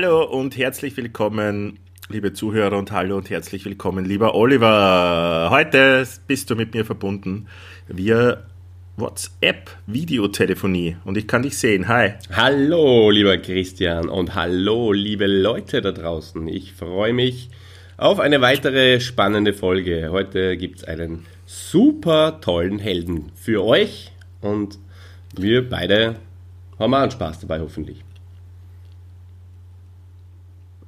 [0.00, 5.48] Hallo und herzlich willkommen, liebe Zuhörer und hallo und herzlich willkommen, lieber Oliver.
[5.50, 7.48] Heute bist du mit mir verbunden
[7.88, 8.44] via
[8.96, 11.88] WhatsApp Videotelefonie und ich kann dich sehen.
[11.88, 12.12] Hi.
[12.30, 16.46] Hallo, lieber Christian und hallo, liebe Leute da draußen.
[16.46, 17.50] Ich freue mich
[17.96, 20.10] auf eine weitere spannende Folge.
[20.12, 24.78] Heute gibt es einen super tollen Helden für euch und
[25.36, 26.14] wir beide
[26.78, 28.04] haben auch einen Spaß dabei, hoffentlich.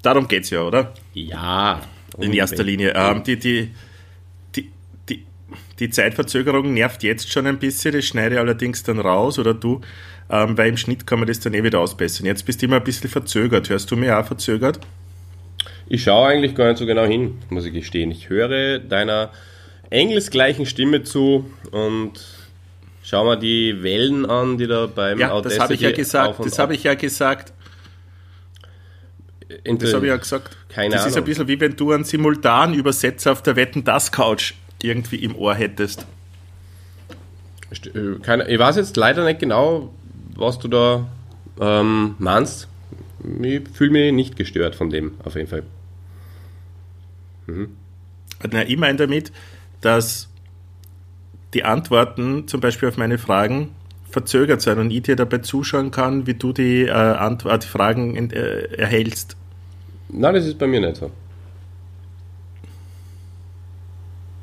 [0.02, 0.94] Darum geht es ja, oder?
[1.14, 1.80] Ja.
[2.18, 2.92] In erster Linie.
[2.94, 3.70] Ähm, die, die,
[4.56, 4.70] die,
[5.08, 5.24] die,
[5.78, 9.80] die Zeitverzögerung nervt jetzt schon ein bisschen, das schneide ich allerdings dann raus oder du,
[10.30, 12.26] ähm, weil im Schnitt kann man das dann eh wieder ausbessern.
[12.26, 13.68] Jetzt bist du immer ein bisschen verzögert.
[13.68, 14.80] Hörst du mir auch verzögert?
[15.86, 18.10] Ich schaue eigentlich gar nicht so genau hin, muss ich gestehen.
[18.10, 19.30] Ich höre deiner
[19.90, 22.12] engelsgleichen Stimme zu und
[23.02, 26.38] schau mal die Wellen an, die da beim Ja, das habe ich ja gesagt.
[26.44, 27.52] Das habe ich ja gesagt.
[29.64, 30.56] Das habe ich ja gesagt.
[30.68, 31.10] Keine das Ahnung.
[31.10, 35.34] ist ein bisschen wie wenn du einen Simultanübersetzer auf der Wetten das Couch irgendwie im
[35.34, 36.06] Ohr hättest.
[37.70, 39.92] Äh, keine, ich weiß jetzt leider nicht genau,
[40.36, 41.06] was du da
[41.60, 42.68] ähm, meinst.
[43.42, 45.62] Ich fühle mich nicht gestört von dem, auf jeden Fall.
[47.46, 47.76] Mhm.
[48.50, 49.32] Na, ich meine damit,
[49.80, 50.28] dass
[51.52, 53.74] die Antworten zum Beispiel auf meine Fragen
[54.08, 58.30] verzögert sein und ich dir dabei zuschauen kann, wie du die, äh, Antwort, die Fragen
[58.30, 59.36] äh, erhältst.
[60.12, 61.10] Nein, das ist bei mir nicht so.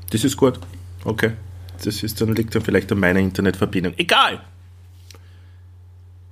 [0.09, 0.59] Das ist gut.
[1.03, 1.33] Okay.
[1.83, 3.93] Das ist dann, liegt dann vielleicht an meiner Internetverbindung.
[3.97, 4.41] Egal!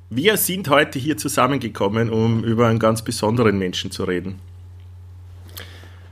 [0.09, 4.39] Wir sind heute hier zusammengekommen, um über einen ganz besonderen Menschen zu reden.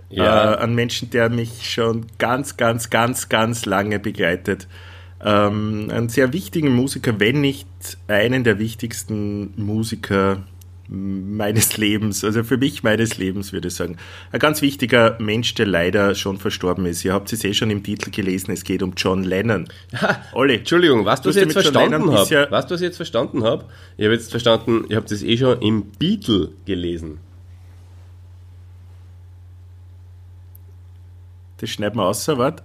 [0.09, 0.53] Ja.
[0.53, 4.67] Äh, einen Menschen, der mich schon ganz, ganz, ganz, ganz lange begleitet.
[5.23, 7.67] Ähm, einen sehr wichtigen Musiker, wenn nicht
[8.07, 10.44] einen der wichtigsten Musiker
[10.94, 13.98] meines Lebens, also für mich meines Lebens, würde ich sagen.
[14.31, 17.04] Ein ganz wichtiger Mensch, der leider schon verstorben ist.
[17.04, 19.68] Ihr habt es eh schon im Titel gelesen, es geht um John Lennon.
[20.34, 23.66] Olli, Entschuldigung, was du jetzt verstanden habe, ja was du jetzt verstanden habe,
[23.98, 27.18] ich habe jetzt verstanden, ihr habt es eh schon im Beatle gelesen.
[31.58, 32.62] Das schneiden wir aus, warte.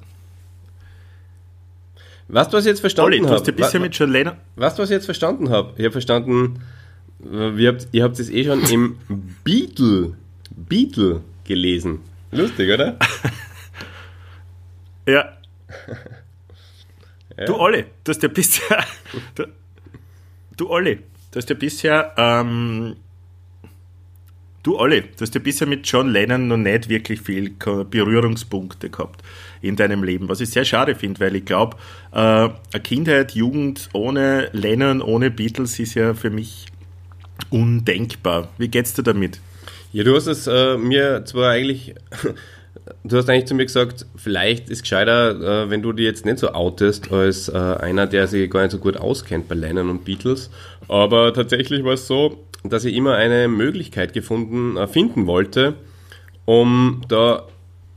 [2.26, 3.28] Was du jetzt verstanden habe.
[3.28, 4.34] Du hast ja bisher mit John Lennon.
[4.56, 5.72] Was du jetzt verstanden habe.
[5.78, 6.60] Ich habe verstanden,
[7.20, 8.98] ihr habt, ihr habt es eh schon im
[9.44, 10.14] Beatle,
[10.56, 12.00] Beatle gelesen.
[12.30, 12.98] Lustig, oder?
[15.06, 15.36] ja.
[17.36, 17.44] ja.
[17.46, 18.84] Du Olli, du hast ja bisher.
[19.34, 19.44] Du,
[20.56, 20.96] du Olli,
[21.30, 22.12] du hast ja bisher.
[22.18, 22.96] Ähm,
[24.62, 29.22] du Olli, du hast ja bisher mit John Lennon noch nicht wirklich viel Berührungspunkte gehabt
[29.62, 31.78] in deinem Leben, was ich sehr schade finde, weil ich glaube,
[32.12, 36.66] äh, eine Kindheit, Jugend ohne Lennon, ohne Beatles ist ja für mich
[37.50, 38.48] undenkbar.
[38.58, 39.40] Wie geht's dir damit?
[39.92, 41.94] Ja, du hast es äh, mir zwar eigentlich,
[43.04, 46.38] du hast eigentlich zu mir gesagt, vielleicht ist gescheiter, äh, wenn du dich jetzt nicht
[46.38, 50.04] so outest, als äh, einer, der sich gar nicht so gut auskennt bei Lennon und
[50.04, 50.50] Beatles.
[50.88, 55.74] Aber tatsächlich war es so, dass ich immer eine Möglichkeit gefunden, äh, finden wollte,
[56.44, 57.46] um da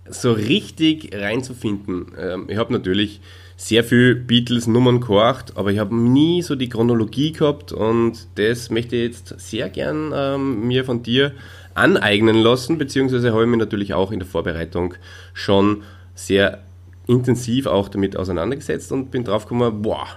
[0.09, 2.07] so richtig reinzufinden.
[2.18, 3.22] Ähm, ich habe natürlich
[3.61, 8.95] sehr viel Beatles-Nummern gehorcht, aber ich habe nie so die Chronologie gehabt und das möchte
[8.95, 11.33] ich jetzt sehr gern ähm, mir von dir
[11.75, 14.95] aneignen lassen, beziehungsweise habe ich mich natürlich auch in der Vorbereitung
[15.35, 15.83] schon
[16.16, 16.63] sehr
[17.05, 20.07] intensiv auch damit auseinandergesetzt und bin drauf gekommen, boah,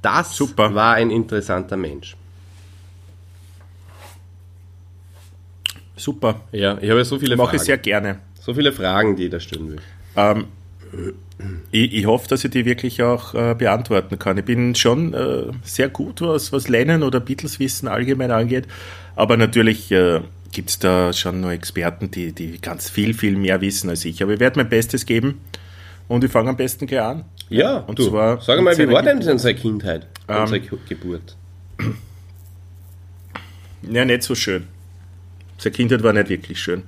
[0.00, 0.72] das Super.
[0.76, 2.16] war ein interessanter Mensch.
[5.96, 6.42] Super.
[6.52, 8.20] Ja, ich habe ja so viele Mache ich sehr gerne.
[8.40, 9.80] So viele Fragen, die ich da stellen will.
[10.14, 10.46] Ähm,
[11.70, 14.38] ich, ich, hoffe, dass ich die wirklich auch äh, beantworten kann.
[14.38, 18.66] Ich bin schon äh, sehr gut, was, was Lennon oder Beatles-Wissen allgemein angeht,
[19.16, 20.20] aber natürlich äh,
[20.52, 24.22] gibt es da schon nur Experten, die, die ganz viel, viel mehr wissen als ich.
[24.22, 25.40] Aber ich werde mein Bestes geben
[26.08, 27.24] und ich fange am besten gleich an.
[27.50, 31.36] Ja, und du, zwar sag mal, wie war denn seine Kindheit, ähm, seine Geburt?
[33.82, 34.66] Ja, nicht so schön.
[35.58, 36.84] Seine Kindheit war nicht wirklich schön.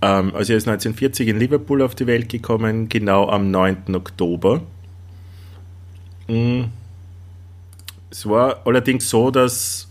[0.00, 3.94] Ähm, also er ist 1940 in Liverpool auf die Welt gekommen, genau am 9.
[3.94, 4.62] Oktober.
[6.28, 6.64] Mm.
[8.10, 9.88] Es war allerdings so, dass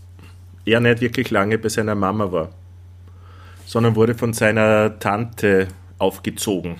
[0.64, 2.50] er nicht wirklich lange bei seiner Mama war,
[3.64, 5.68] sondern wurde von seiner Tante
[5.98, 6.76] aufgezogen.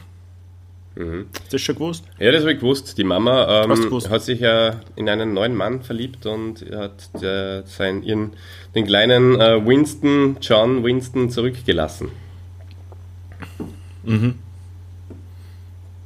[0.96, 1.26] Mhm.
[1.32, 2.04] Hast du das schon gewusst?
[2.18, 2.98] Ja, das habe ich gewusst.
[2.98, 3.70] Die Mama ähm,
[4.10, 8.32] hat sich ja in einen neuen Mann verliebt und hat der, sein, ihren,
[8.74, 12.10] den kleinen äh, Winston, John Winston, zurückgelassen.
[14.08, 14.34] Mhm.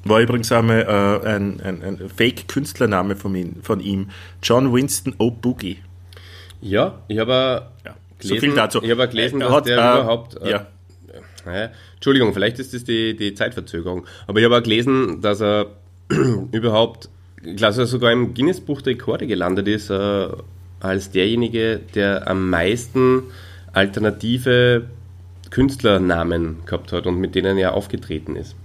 [0.05, 4.11] War übrigens einmal äh, ein, ein, ein Fake-Künstlername von, ihm, von ihm.
[4.43, 5.77] John Winston O'Boogie.
[6.61, 8.83] Ja, ich habe ja, gelesen, so viel dazu.
[8.83, 10.43] Ich habe gelesen, dass hat, der äh, überhaupt.
[10.43, 10.67] Äh, ja.
[11.45, 14.07] naja, Entschuldigung, vielleicht ist das die, die Zeitverzögerung.
[14.27, 15.67] Aber ich habe auch gelesen, dass er
[16.53, 17.09] überhaupt,
[17.45, 20.29] ich glaube, sogar im Guinness-Buch der Rekorde gelandet ist, äh,
[20.81, 23.23] als derjenige, der am meisten
[23.73, 24.89] alternative
[25.53, 28.57] Künstlernamen gehabt hat und mit denen er aufgetreten ist.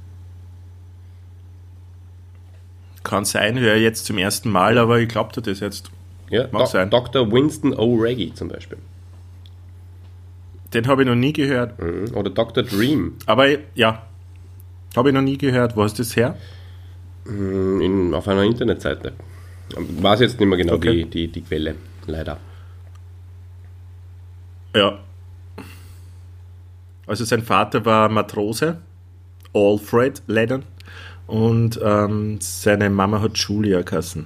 [3.04, 5.92] Kann sein, höre jetzt zum ersten Mal, aber ich glaube dir das jetzt.
[6.30, 6.90] Ja, Mag Do sein.
[6.90, 7.30] Dr.
[7.30, 8.78] Winston O'Reggie zum Beispiel.
[10.74, 11.78] Den habe ich noch nie gehört.
[11.82, 12.16] Mhm.
[12.16, 12.64] Oder Dr.
[12.64, 14.04] Dream Aber ja,
[14.96, 15.76] habe ich noch nie gehört.
[15.76, 16.38] Wo ist das her?
[17.26, 19.12] Mhm, in, auf einer Internetseite.
[19.76, 21.04] Weiß jetzt nicht mehr genau Okay.
[21.04, 21.76] die, die, die Quelle,
[22.06, 22.38] leider.
[24.74, 25.00] Ja.
[27.08, 28.78] Also sein Vater war Matrose,
[29.54, 30.64] Alfred Lennon,
[31.26, 34.26] und ähm, seine Mama hat Julia geheißen.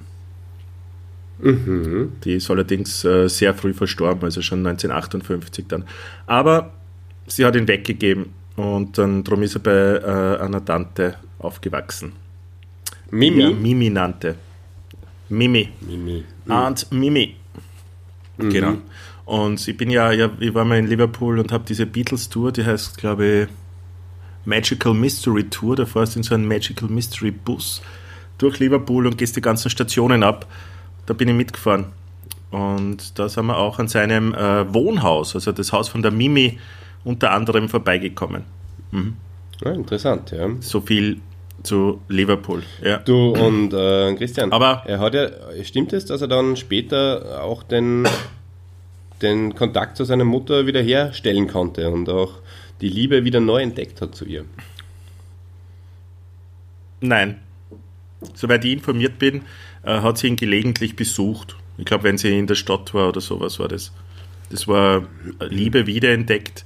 [2.24, 5.84] Die ist allerdings äh, sehr früh verstorben, also schon 1958 dann.
[6.26, 6.72] Aber
[7.26, 8.26] sie hat ihn weggegeben
[8.56, 12.12] und dann drum ist er bei äh, einer Tante aufgewachsen.
[13.10, 13.42] Mimi.
[13.42, 14.36] Er Mimi nannte.
[15.28, 15.68] Mimi.
[15.80, 16.24] Mimi.
[16.48, 17.36] Aunt Mimi.
[18.38, 18.78] Genau.
[19.24, 22.64] Und ich bin ja, ja, ich war mal in Liverpool und habe diese Beatles-Tour, die
[22.64, 23.48] heißt, glaube ich,
[24.44, 25.76] Magical Mystery Tour.
[25.76, 27.80] Da fährst du in so einen Magical Mystery Bus
[28.38, 30.46] durch Liverpool und gehst die ganzen Stationen ab.
[31.06, 31.86] Da bin ich mitgefahren.
[32.50, 36.58] Und da sind wir auch an seinem äh, Wohnhaus, also das Haus von der Mimi,
[37.04, 38.44] unter anderem vorbeigekommen.
[39.64, 40.48] Ja, interessant, ja.
[40.60, 41.20] So viel
[41.62, 42.62] zu Liverpool.
[42.82, 42.98] Ja.
[42.98, 45.28] Du und äh, Christian, Aber- er hat ja,
[45.62, 48.06] stimmt es, dass er dann später auch den,
[49.22, 52.40] den Kontakt zu seiner Mutter wieder herstellen konnte und auch
[52.80, 54.44] die Liebe wieder neu entdeckt hat zu ihr?
[57.00, 57.40] Nein.
[58.34, 59.42] Soweit ich informiert bin,
[59.82, 61.56] äh, hat sie ihn gelegentlich besucht.
[61.78, 63.92] Ich glaube, wenn sie in der Stadt war oder sowas war das.
[64.50, 65.08] Das war
[65.40, 66.64] Liebe wiederentdeckt.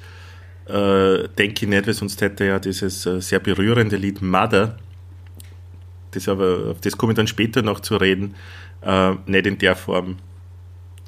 [0.67, 4.77] Äh, denke ich nicht, weil sonst hätte er ja dieses äh, sehr berührende Lied Mother,
[6.11, 8.35] das aber, auf das komme ich dann später noch zu reden,
[8.83, 10.17] äh, nicht in der Form,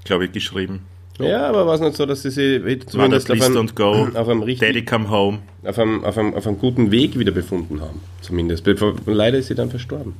[0.05, 0.83] glaube ich, geschrieben.
[1.19, 3.57] Ja, aber war es nicht so, dass sie sich zumindest auf einem,
[4.17, 5.41] auf, einem Daddy richtig, come home.
[5.65, 8.01] auf, einem, auf, einem, auf einem guten Weg wieder befunden haben?
[8.21, 8.65] Zumindest.
[9.07, 10.15] Leider ist sie dann verstorben.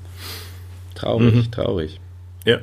[0.95, 1.51] Traurig, Mhm.
[1.53, 2.01] traurig.
[2.45, 2.59] Ja.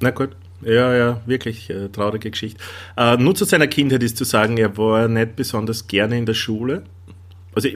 [0.00, 0.30] Na gut.
[0.64, 2.62] Ja, ja, wirklich äh, traurige Geschichte.
[2.96, 6.34] Äh, nur zu seiner Kindheit ist zu sagen, er war nicht besonders gerne in der
[6.34, 6.84] Schule.
[7.52, 7.68] Also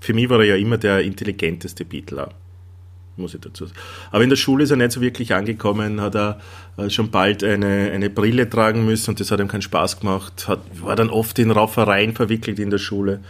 [0.00, 2.32] für mich war er ja immer der intelligenteste Beatle, auch,
[3.20, 3.78] muss ich dazu sagen.
[4.10, 6.40] Aber in der Schule ist er nicht so wirklich angekommen, hat er
[6.76, 10.48] äh, schon bald eine, eine Brille tragen müssen und das hat ihm keinen Spaß gemacht,
[10.48, 13.20] hat, war dann oft in Raufereien verwickelt in der Schule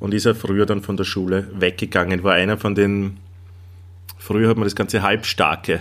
[0.00, 3.18] und ist er früher dann von der Schule weggegangen, war einer von den,
[4.18, 5.80] früher hat man das Ganze Halbstarke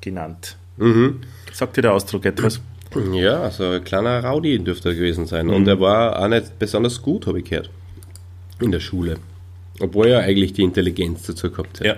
[0.00, 0.56] genannt.
[0.76, 1.20] Mhm.
[1.52, 2.60] Sagt dir der Ausdruck etwas?
[3.12, 5.48] Ja, also ein kleiner Rowdy dürfte er gewesen sein.
[5.48, 7.70] Und er war auch nicht besonders gut, habe ich gehört.
[8.60, 9.16] In der Schule.
[9.78, 11.86] Obwohl er eigentlich die Intelligenz dazu gehabt hat.
[11.86, 11.94] Ja.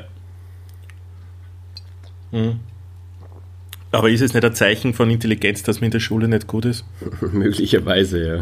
[3.90, 6.64] Aber ist es nicht ein Zeichen von Intelligenz, dass man in der Schule nicht gut
[6.64, 6.84] ist?
[7.20, 8.40] Möglicherweise, ja.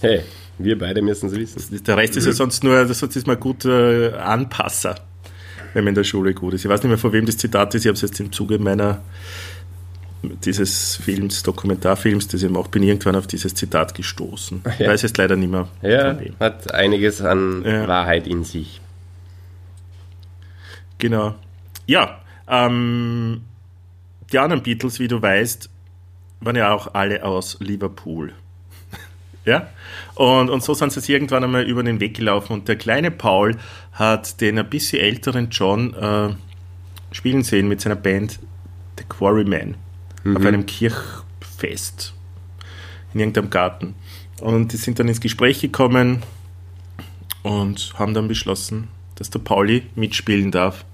[0.00, 0.20] Hey,
[0.58, 1.82] wir beide müssen es wissen.
[1.84, 4.96] Der Rest ist ja sonst nur, sonst ist man gut äh, Anpasser,
[5.72, 6.64] wenn man in der Schule gut ist.
[6.64, 7.82] Ich weiß nicht mehr, von wem das Zitat ist.
[7.84, 9.00] Ich habe es jetzt im Zuge meiner
[10.44, 14.62] dieses Films, Dokumentarfilms, das ich mache, bin irgendwann auf dieses Zitat gestoßen.
[14.72, 14.88] Ich Ja.
[14.90, 15.68] weiß jetzt leider nicht mehr.
[15.82, 17.86] Ja, hat einiges an Ja.
[17.88, 18.80] Wahrheit in sich.
[20.98, 21.34] Genau.
[21.86, 23.42] Ja, ähm,
[24.32, 25.70] die anderen Beatles, wie du weißt,
[26.40, 28.32] waren ja auch alle aus Liverpool.
[29.44, 29.68] ja?
[30.14, 33.10] Und, und so sind sie sich irgendwann einmal über den Weg gelaufen und der kleine
[33.10, 33.56] Paul
[33.92, 36.34] hat den ein bisschen älteren John äh,
[37.14, 38.40] spielen sehen mit seiner Band
[38.98, 39.76] The Quarrymen
[40.24, 42.14] auf einem Kirchfest
[43.12, 43.94] in irgendeinem Garten.
[44.40, 46.22] Und die sind dann ins Gespräch gekommen
[47.42, 50.84] und haben dann beschlossen, dass der Pauli mitspielen darf.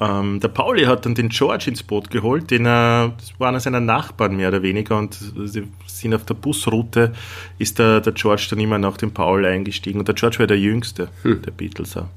[0.00, 3.60] Ähm, der Pauli hat dann den George ins Boot geholt, den er, das war einer
[3.60, 7.12] seiner Nachbarn mehr oder weniger und sie sind auf der Busroute,
[7.58, 10.58] ist der, der George dann immer nach dem Paul eingestiegen und der George war der
[10.58, 12.08] jüngste der Beatles auch.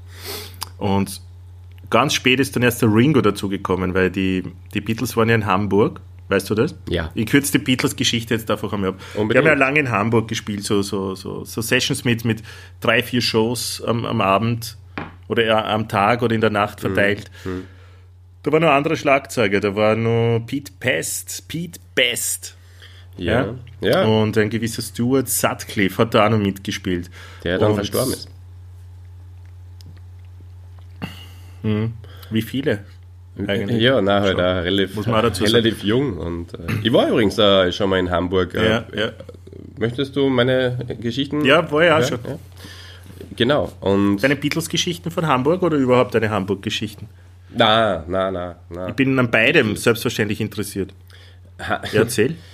[0.78, 1.20] Und
[1.90, 5.44] ganz spät ist dann erst der Ringo dazugekommen, weil die, die Beatles waren ja in
[5.44, 6.74] Hamburg, weißt du das?
[6.88, 7.10] Ja.
[7.14, 9.00] Ich kürze die Beatles-Geschichte jetzt einfach einmal ab.
[9.12, 9.44] Die Unbedingt.
[9.44, 12.42] haben ja lange in Hamburg gespielt, so, so, so, so Sessions mit, mit
[12.80, 14.78] drei, vier Shows am, am Abend
[15.28, 17.30] oder eher am Tag oder in der Nacht verteilt.
[18.44, 22.56] Da war noch ein anderer Schlagzeuger, da war noch Pete Best, Pete Best.
[23.16, 23.54] Ja.
[23.80, 27.10] Ja, Und ein gewisser Stuart Sutcliffe hat da auch noch mitgespielt.
[27.42, 28.28] der dann Und verstorben ist.
[32.30, 32.84] Wie viele?
[33.46, 33.80] Eigentlich.
[33.80, 36.18] Ja, nein, halt auch relativ, Muss man auch dazu relativ jung.
[36.18, 38.54] Und, äh, ich war übrigens äh, schon mal in Hamburg.
[38.54, 39.12] Äh, Ja, ja.
[39.78, 41.44] Möchtest du meine Geschichten?
[41.44, 42.18] Ja, war ja auch schon.
[42.24, 42.38] Ja.
[43.36, 43.72] Genau.
[43.80, 47.08] Und Deine Beatles-Geschichten von Hamburg oder überhaupt deine Hamburg-Geschichten?
[47.56, 48.88] Na, na, na, na.
[48.88, 50.92] Ich bin an beidem selbstverständlich interessiert.
[51.58, 52.34] Ja, erzähl.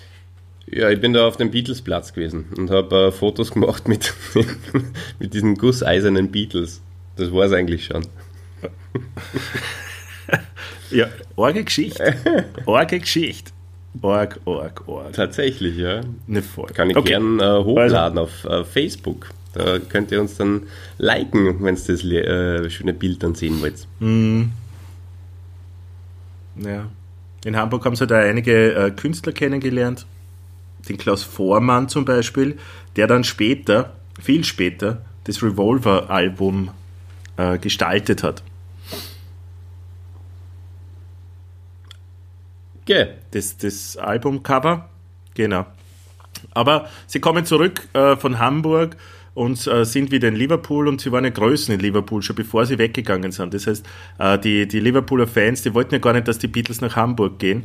[0.72, 4.14] Ja, ich bin da auf dem Beatles-Platz gewesen und habe äh, Fotos gemacht mit,
[5.18, 6.80] mit diesen gusseisernen Beatles.
[7.16, 8.06] Das war es eigentlich schon.
[10.92, 12.14] Ja, orge Geschichte.
[12.66, 13.52] Orge Geschichte.
[14.02, 15.12] Org, org, org.
[15.12, 16.00] Tatsächlich, ja.
[16.26, 16.68] Ne, voll.
[16.72, 17.10] Kann ich Okay.
[17.10, 19.30] gern äh, hochladen auf äh, Facebook.
[19.54, 20.62] Da könnt ihr uns dann
[20.98, 23.86] liken, wenn ihr das äh, schöne Bild dann sehen wollt.
[26.64, 26.88] Ja.
[27.44, 30.06] In Hamburg haben sie da einige äh, Künstler kennengelernt.
[30.88, 32.58] Den Klaus Vormann zum Beispiel,
[32.96, 36.70] der dann später, viel später, das Revolver-Album
[37.36, 38.42] äh, gestaltet hat.
[42.84, 43.18] Gell.
[43.30, 44.88] Das, das Albumcover,
[45.34, 45.66] genau.
[46.52, 48.96] Aber sie kommen zurück äh, von Hamburg
[49.34, 52.66] und äh, sind wieder in Liverpool und sie waren ja Größen in Liverpool, schon bevor
[52.66, 53.54] sie weggegangen sind.
[53.54, 53.86] Das heißt,
[54.18, 57.38] äh, die, die Liverpooler Fans, die wollten ja gar nicht, dass die Beatles nach Hamburg
[57.38, 57.64] gehen.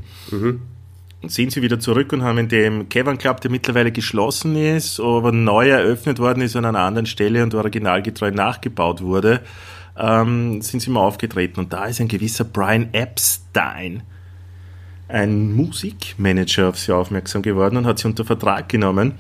[1.22, 5.00] Und sind sie wieder zurück und haben in dem Cavern Club, der mittlerweile geschlossen ist,
[5.00, 9.42] aber neu eröffnet worden ist an einer anderen Stelle und originalgetreu nachgebaut wurde,
[9.98, 11.62] ähm, sind sie mal aufgetreten.
[11.62, 14.04] Und da ist ein gewisser Brian Epstein,
[15.08, 19.14] ein Musikmanager auf sie aufmerksam geworden und hat sie unter Vertrag genommen.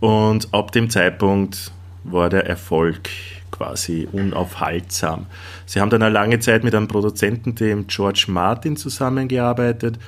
[0.00, 1.72] Und ab dem Zeitpunkt
[2.04, 3.08] war der Erfolg
[3.50, 5.26] quasi unaufhaltsam.
[5.66, 9.98] Sie haben dann eine lange Zeit mit einem Produzenten, dem George Martin, zusammengearbeitet,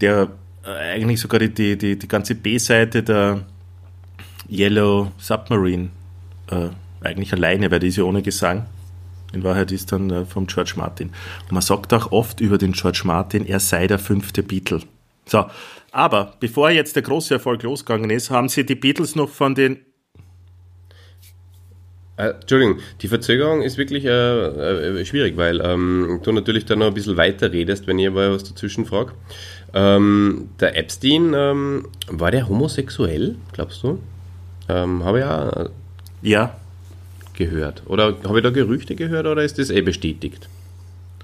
[0.00, 0.28] der
[0.64, 3.42] äh, eigentlich sogar die, die, die, die ganze B-Seite der
[4.50, 5.90] Yellow Submarine
[6.50, 6.68] äh,
[7.02, 8.66] eigentlich alleine, weil die ist ja ohne Gesang.
[9.32, 11.10] In Wahrheit ist dann äh, vom George Martin.
[11.42, 14.80] Und man sagt auch oft über den George Martin, er sei der fünfte Beatle.
[15.26, 15.46] So,
[15.92, 19.78] aber bevor jetzt der große Erfolg losgegangen ist, haben sie die Beatles noch von den.
[22.16, 26.88] Äh, Entschuldigung, die Verzögerung ist wirklich äh, äh, schwierig, weil ähm, du natürlich dann noch
[26.88, 29.12] ein bisschen weiter redest, wenn aber was dazwischen frage.
[29.74, 33.98] Ähm, der Epstein, ähm, war der homosexuell, glaubst du?
[34.68, 35.70] Ähm, habe ich ja
[36.20, 36.56] Ja,
[37.34, 37.82] gehört.
[37.86, 40.48] Oder habe ich da Gerüchte gehört oder ist das eh bestätigt?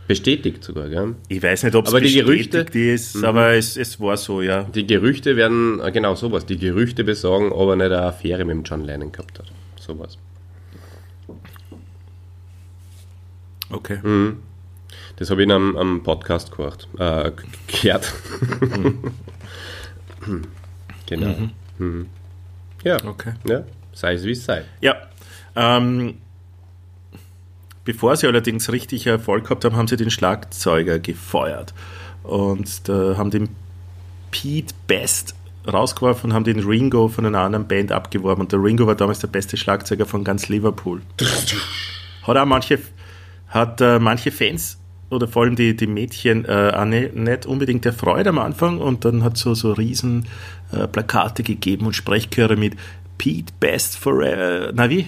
[0.09, 1.15] Bestätigt sogar, gell?
[1.29, 2.95] ich weiß nicht, ob es Aber die bestätigt Gerüchte- Mhm.
[2.95, 4.65] ist, aber es, es war so, ja.
[4.65, 8.57] Die Gerüchte werden, äh, genau sowas, die Gerüchte besagen, ob er nicht eine Affäre mit
[8.57, 9.47] dem John Lennon gehabt hat.
[9.79, 10.17] Sowas.
[13.71, 13.99] Okay.
[14.03, 14.38] Mhm.
[15.17, 16.88] Das habe ich in einem, Podcast gehört.
[16.99, 17.33] Äh,
[17.67, 18.12] gehört.
[21.07, 21.35] genau.
[21.79, 22.07] Mhm.
[22.85, 22.97] Ja.
[23.05, 23.33] Okay.
[23.47, 24.65] ja, sei es wie es sei.
[24.81, 24.97] Ja.
[25.57, 26.15] Ähm,
[27.88, 31.73] bevor sie allerdings richtig Erfolg gehabt haben, haben sie den Schlagzeuger gefeuert
[32.23, 33.49] und da haben den
[34.30, 35.35] Pete Best
[35.66, 39.21] rausgeworfen und haben den Ringo von einer anderen Band abgeworben und der Ringo war damals
[39.21, 41.00] der beste Schlagzeuger von ganz Liverpool.
[42.25, 42.78] Hat auch manche,
[43.49, 44.76] hat äh, manche Fans
[45.09, 49.25] oder vor allem die, die Mädchen äh, nicht, nicht unbedingt erfreut am Anfang und dann
[49.25, 50.26] hat so so riesen
[50.73, 52.76] äh, Plakate gegeben und Sprechchöre mit
[53.16, 55.07] Pete Best Forever, na wie?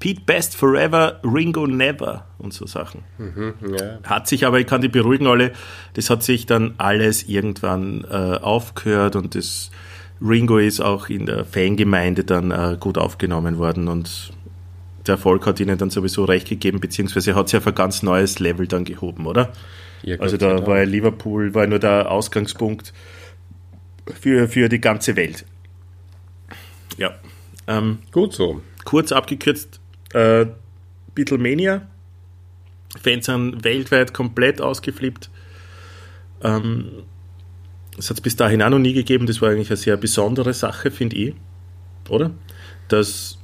[0.00, 3.02] Pete Best Forever, Ringo Never und so Sachen.
[3.18, 3.98] Ja.
[4.04, 5.52] Hat sich aber, ich kann die beruhigen alle,
[5.94, 9.70] das hat sich dann alles irgendwann äh, aufgehört und das
[10.20, 14.32] Ringo ist auch in der Fangemeinde dann äh, gut aufgenommen worden und
[15.06, 18.38] der Erfolg hat ihnen dann sowieso recht gegeben, beziehungsweise hat sie auf ein ganz neues
[18.38, 19.52] Level dann gehoben, oder?
[20.02, 22.92] Ja, Also da war Liverpool war nur der Ausgangspunkt
[24.20, 25.44] für, für die ganze Welt.
[26.96, 27.12] Ja.
[27.66, 28.60] Ähm, Gut so.
[28.84, 29.77] kurz abgekürzt,
[30.12, 30.46] äh,
[31.14, 31.86] Beatlemania.
[33.02, 35.30] Fans sind weltweit komplett ausgeflippt.
[36.42, 36.86] Ähm,
[37.96, 39.26] das hat es bis dahin auch noch nie gegeben.
[39.26, 41.34] Das war eigentlich eine sehr besondere Sache, finde ich.
[42.08, 42.30] Oder?
[42.88, 43.38] Das,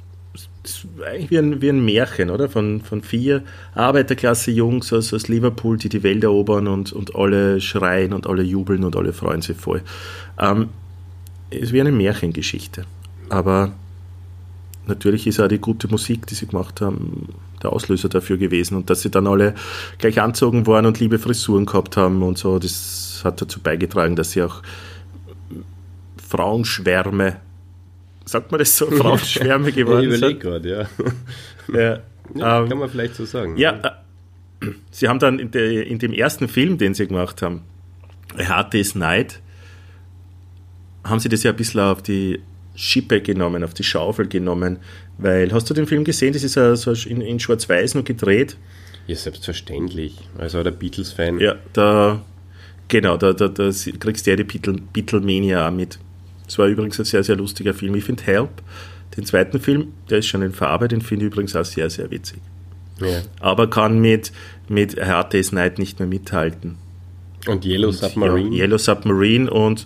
[0.97, 2.49] war eigentlich wie ein, wie ein Märchen, oder?
[2.49, 3.43] Von, von vier
[3.73, 8.83] Arbeiterklasse-Jungs aus, aus Liverpool, die die Welt erobern und, und alle schreien und alle jubeln
[8.83, 9.81] und alle freuen sich voll.
[10.39, 10.69] Ähm,
[11.49, 12.85] es ist wie eine Märchengeschichte.
[13.29, 13.73] Aber
[14.87, 17.29] natürlich ist auch die gute Musik, die sie gemacht haben,
[17.61, 18.75] der Auslöser dafür gewesen.
[18.75, 19.55] Und dass sie dann alle
[19.97, 24.31] gleich anzogen waren und liebe Frisuren gehabt haben und so, das hat dazu beigetragen, dass
[24.31, 24.61] sie auch
[26.27, 27.37] Frauenschwärme,
[28.25, 30.39] sagt man das so, Frauenschwärme Ich geworden überlege sind.
[30.39, 30.87] gerade, ja.
[31.73, 31.99] Ja,
[32.35, 33.57] ja ähm, kann man vielleicht so sagen.
[33.57, 33.71] ja,
[34.61, 37.61] äh, sie haben dann in, der, in dem ersten Film, den sie gemacht haben,
[38.37, 39.41] A Hard Day's Night,
[41.03, 42.41] haben sie das ja ein bisschen auf die
[42.75, 44.77] Schippe genommen, auf die Schaufel genommen,
[45.17, 46.33] weil, hast du den Film gesehen?
[46.33, 48.57] Das ist ja so in, in Schwarz-Weiß nur gedreht.
[49.07, 50.15] Ja, selbstverständlich.
[50.37, 51.39] Also der Beatles-Fan.
[51.39, 52.23] Ja, da,
[52.87, 55.99] genau, da, da, da kriegst du ja die Beatle, Beatlemania auch mit.
[56.47, 57.95] Es war übrigens ein sehr, sehr lustiger Film.
[57.95, 58.61] Ich finde Help,
[59.15, 62.11] den zweiten Film, der ist schon in Farbe, den finde ich übrigens auch sehr, sehr
[62.11, 62.39] witzig.
[62.99, 63.21] Ja.
[63.39, 64.31] Aber kann mit,
[64.67, 66.77] mit Hard Day's Night nicht mehr mithalten.
[67.47, 68.55] Und Yellow Submarine.
[68.55, 69.85] Ja, Yellow Submarine und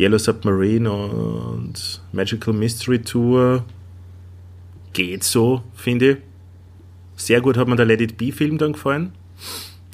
[0.00, 3.64] Yellow Submarine und Magical Mystery Tour
[4.94, 6.16] geht so, finde ich.
[7.16, 9.12] Sehr gut hat mir der Let It Be Film dann gefallen.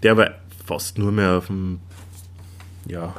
[0.05, 0.31] Der war
[0.65, 1.81] fast nur mehr auf dem,
[2.87, 3.15] ja,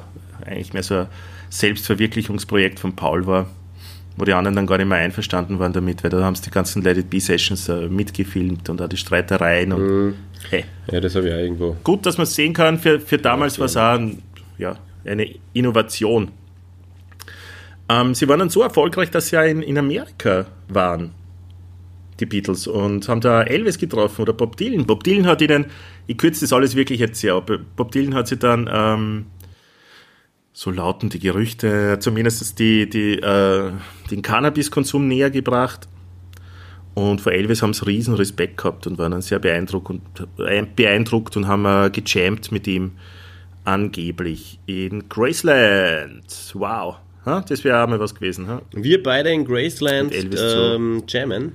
[0.45, 1.07] eigentlich mehr so ein
[1.49, 3.47] Selbstverwirklichungsprojekt von Paul war,
[4.15, 6.51] wo die anderen dann gar nicht mehr einverstanden waren damit, weil da haben sie die
[6.51, 10.13] ganzen Let It Be Sessions äh, mitgefilmt und auch die Streitereien und Mhm.
[10.49, 10.63] hey.
[10.89, 11.75] Ja, das habe ich auch irgendwo.
[11.83, 14.21] Gut, dass man es sehen kann, für, für damals war es auch ein,
[14.57, 16.31] ja, eine Innovation.
[17.89, 21.11] Ähm, sie waren dann so erfolgreich, dass sie ja in, in Amerika waren,
[22.19, 24.85] die Beatles, und haben da Elvis getroffen oder Bob Dylan.
[24.85, 25.67] Bob Dylan hat ihnen,
[26.07, 29.25] ich kürze das alles wirklich jetzt sehr ab, Bob Dylan hat sie dann, ähm,
[30.57, 33.71] so lauten die Gerüchte, zumindest die, die, äh,
[34.09, 35.87] den Cannabiskonsum näher gebracht.
[36.95, 40.01] Und vor Elvis haben sie riesen Respekt gehabt und waren dann sehr beeindruckt und,
[40.39, 42.93] äh, beeindruckt und haben äh, gejammt mit ihm
[43.65, 46.25] angeblich in Graceland.
[46.55, 46.95] Wow.
[47.27, 47.45] Ha?
[47.47, 48.47] Das wäre auch mal was gewesen.
[48.47, 48.61] Ha?
[48.73, 51.53] Wir beide in Graceland ähm, jammen.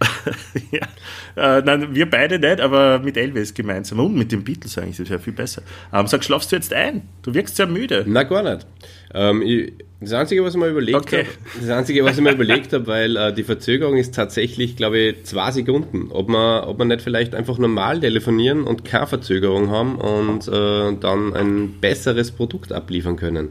[0.70, 1.58] ja.
[1.58, 4.98] äh, nein, wir beide nicht, aber mit Elvis gemeinsam und mit den Beatles eigentlich.
[4.98, 5.62] Das wäre viel besser.
[5.90, 7.02] Aber sag, schlafst du jetzt ein?
[7.22, 8.04] Du wirkst sehr müde.
[8.06, 8.66] Na, gar nicht.
[9.12, 11.24] Ähm, ich, das Einzige, was ich mir überlegt Okay.
[11.24, 14.98] habe, das Einzige, was ich mir überlegt habe, weil äh, die Verzögerung ist tatsächlich, glaube
[14.98, 16.12] ich, zwei Sekunden.
[16.12, 20.96] Ob man, ob man nicht vielleicht einfach normal telefonieren und keine Verzögerung haben und äh,
[21.00, 23.48] dann ein besseres Produkt abliefern können.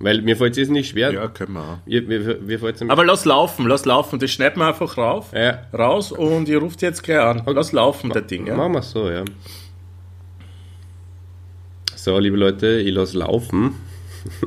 [0.00, 1.12] Weil mir fällt es jetzt nicht schwer.
[1.12, 1.78] Ja, können wir auch.
[1.84, 4.18] Mir, mir, mir Aber lass laufen, lass laufen.
[4.20, 5.62] Das schneiden wir einfach rauf, Ja.
[5.76, 7.42] raus und ihr ruft jetzt gleich an.
[7.46, 8.46] Lass laufen, das Ding.
[8.46, 8.56] Ja?
[8.56, 9.24] Machen wir so, ja.
[11.96, 13.74] So, liebe Leute, ich lasse laufen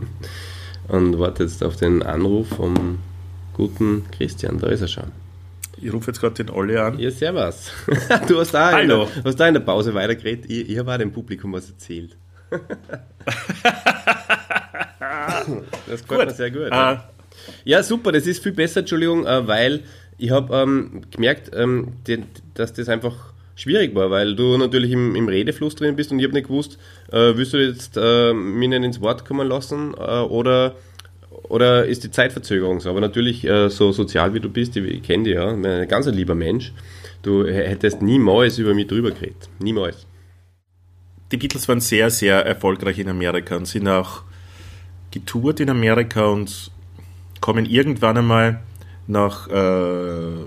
[0.88, 3.00] und warte jetzt auf den Anruf vom
[3.54, 4.58] guten Christian.
[4.58, 5.12] Da ist er schon.
[5.82, 6.98] Ich rufe jetzt gerade den Olli an.
[6.98, 7.72] Ja, servus.
[8.28, 9.04] Du hast da, Hallo.
[9.04, 10.50] In, der, hast da in der Pause weitergeredet.
[10.50, 12.16] Ich, ich habe auch dem Publikum was erzählt.
[15.88, 16.69] das gefällt mir sehr gut.
[16.71, 16.93] ja.
[16.93, 16.97] Äh,
[17.63, 19.84] Ja, super, das ist viel besser, Entschuldigung, äh, weil
[20.17, 25.15] ich habe ähm, gemerkt, ähm, den, dass das einfach schwierig war, weil du natürlich im,
[25.15, 26.78] im Redefluss drin bist und ich habe nicht gewusst,
[27.12, 30.76] äh, willst du jetzt äh, mich nicht ins Wort kommen lassen äh, oder,
[31.43, 32.89] oder ist die Zeitverzögerung so?
[32.89, 36.08] Aber natürlich, äh, so sozial wie du bist, ich, ich kenne dich ja, ein ganz
[36.08, 36.74] ein lieber Mensch,
[37.24, 39.50] du hättest niemals über mich drüber geredet.
[39.60, 40.06] Niemals.
[41.32, 44.24] die Beatles waren sehr, sehr erfolgreich in Amerika und sind auch
[45.12, 46.71] getourt in Amerika und
[47.39, 48.62] kommen irgendwann einmal
[49.08, 50.45] nach äh,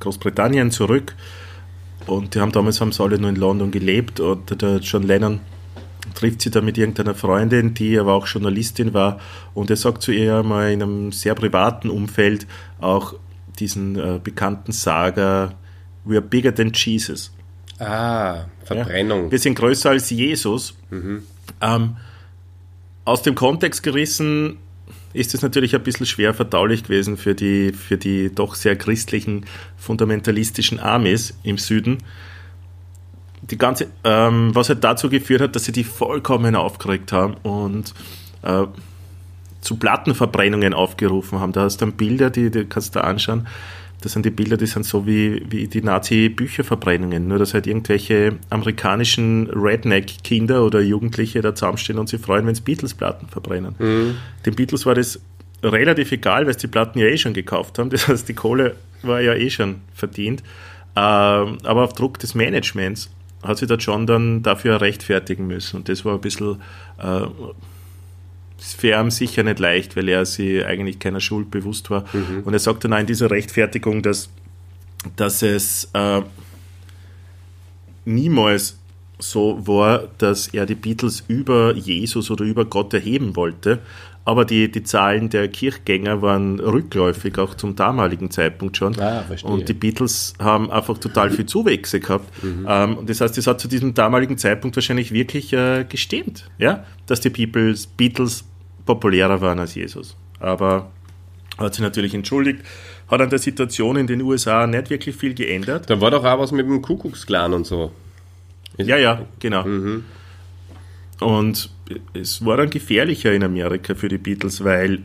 [0.00, 1.14] Großbritannien zurück.
[2.06, 5.40] Und die haben damals haben sie alle nur in London gelebt und der John Lennon
[6.14, 9.18] trifft sie da mit irgendeiner Freundin, die aber auch Journalistin war
[9.54, 12.46] und er sagt zu ihr mal in einem sehr privaten Umfeld
[12.80, 13.14] auch
[13.58, 15.54] diesen äh, bekannten Saga
[16.04, 17.32] We are bigger than Jesus.
[17.80, 19.30] Ah, Verbrennung.
[19.30, 20.74] Wir sind größer als Jesus.
[21.60, 21.96] Ähm,
[23.06, 24.58] aus dem Kontext gerissen
[25.14, 29.46] ist es natürlich ein bisschen schwer verdaulich gewesen für die, für die doch sehr christlichen,
[29.78, 31.98] fundamentalistischen Armees im Süden.
[33.40, 37.94] Die ganze, ähm, was halt dazu geführt hat, dass sie die vollkommen aufgeregt haben und
[38.42, 38.66] äh,
[39.60, 41.52] zu Plattenverbrennungen aufgerufen haben.
[41.52, 43.46] Da hast du dann Bilder, die, die kannst du da anschauen.
[44.02, 47.26] Das sind die Bilder, die sind so wie, wie die Nazi-Bücherverbrennungen.
[47.28, 52.62] Nur, dass halt irgendwelche amerikanischen Redneck-Kinder oder Jugendliche da zusammenstehen und sich freuen, wenn sie
[52.62, 53.74] Beatles-Platten verbrennen.
[54.44, 55.20] Den Beatles war das
[55.62, 57.90] relativ egal, weil sie die Platten ja eh schon gekauft haben.
[57.90, 60.42] Das heißt, die Kohle war ja eh schon verdient.
[60.94, 63.10] Ähm, aber auf Druck des Managements
[63.42, 65.76] hat sich der John dann dafür rechtfertigen müssen.
[65.76, 66.60] Und das war ein bisschen
[66.98, 67.26] äh,
[68.58, 72.04] für ihn sicher nicht leicht, weil er sich eigentlich keiner Schuld bewusst war.
[72.44, 74.28] Und er sagt dann auch in dieser Rechtfertigung, dass,
[75.16, 76.22] dass es äh,
[78.04, 78.78] niemals
[79.18, 83.80] so war, dass er die Beatles über Jesus oder über Gott erheben wollte.
[84.26, 88.98] Aber die, die Zahlen der Kirchgänger waren rückläufig, auch zum damaligen Zeitpunkt schon.
[89.00, 89.48] Ah, verstehe.
[89.48, 92.28] Und die Beatles haben einfach total viel Zuwächse gehabt.
[92.42, 96.84] Ähm, und das heißt, das hat zu diesem damaligen Zeitpunkt wahrscheinlich wirklich äh, gestimmt, ja?
[97.06, 98.44] dass die Beatles, Beatles
[98.84, 100.16] populärer waren als Jesus.
[100.40, 100.90] Aber
[101.56, 102.64] hat sich natürlich entschuldigt,
[103.08, 105.88] hat an der Situation in den USA nicht wirklich viel geändert.
[105.88, 107.92] Da war doch auch was mit dem Kuckucksklan und so.
[108.76, 109.64] Ja, ja, genau.
[111.20, 111.70] Und
[112.12, 115.02] es war dann gefährlicher in Amerika für die Beatles, weil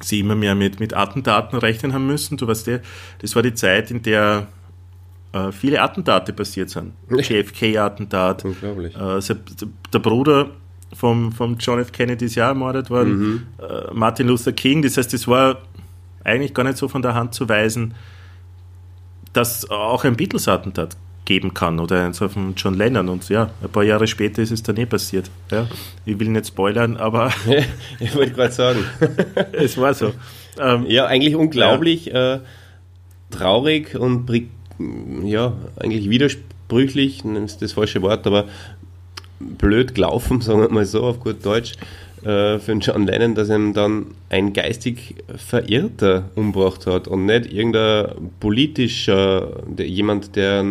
[0.00, 2.36] sie immer mehr mit, mit Attentaten rechnen haben müssen.
[2.36, 2.78] Du weißt ja,
[3.20, 4.46] das war die Zeit, in der
[5.32, 6.92] äh, viele Attentate passiert sind.
[7.10, 8.44] JFK-Attentat.
[8.44, 8.94] Unglaublich.
[8.96, 9.20] Äh,
[9.92, 10.50] der Bruder
[10.94, 11.92] vom, vom John F.
[11.92, 13.18] Kennedy ist ja ermordet worden.
[13.18, 13.46] Mhm.
[13.58, 14.82] Äh, Martin Luther King.
[14.82, 15.62] Das heißt, es war
[16.24, 17.94] eigentlich gar nicht so von der Hand zu weisen,
[19.32, 20.96] dass auch ein Beatles-Attentat
[21.28, 24.50] geben kann oder eins auf den John Lennon und ja, ein paar Jahre später ist
[24.50, 25.30] es dann eh passiert.
[25.52, 25.68] Ja,
[26.06, 27.30] ich will nicht spoilern, aber
[28.00, 28.78] ich wollte gerade sagen,
[29.52, 30.14] es war so.
[30.58, 32.36] Ähm, ja, eigentlich unglaublich ja.
[32.36, 32.40] Äh,
[33.30, 34.26] traurig und
[35.22, 38.46] ja, eigentlich widersprüchlich, ist das falsche Wort, aber
[39.38, 41.74] blöd gelaufen, sagen wir mal so auf gut Deutsch,
[42.22, 47.52] äh, für den John Lennon, dass ihm dann ein geistig Verirrter umgebracht hat und nicht
[47.52, 50.64] irgendein politischer, der, jemand, der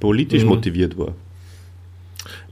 [0.00, 0.48] politisch mhm.
[0.48, 1.14] motiviert war.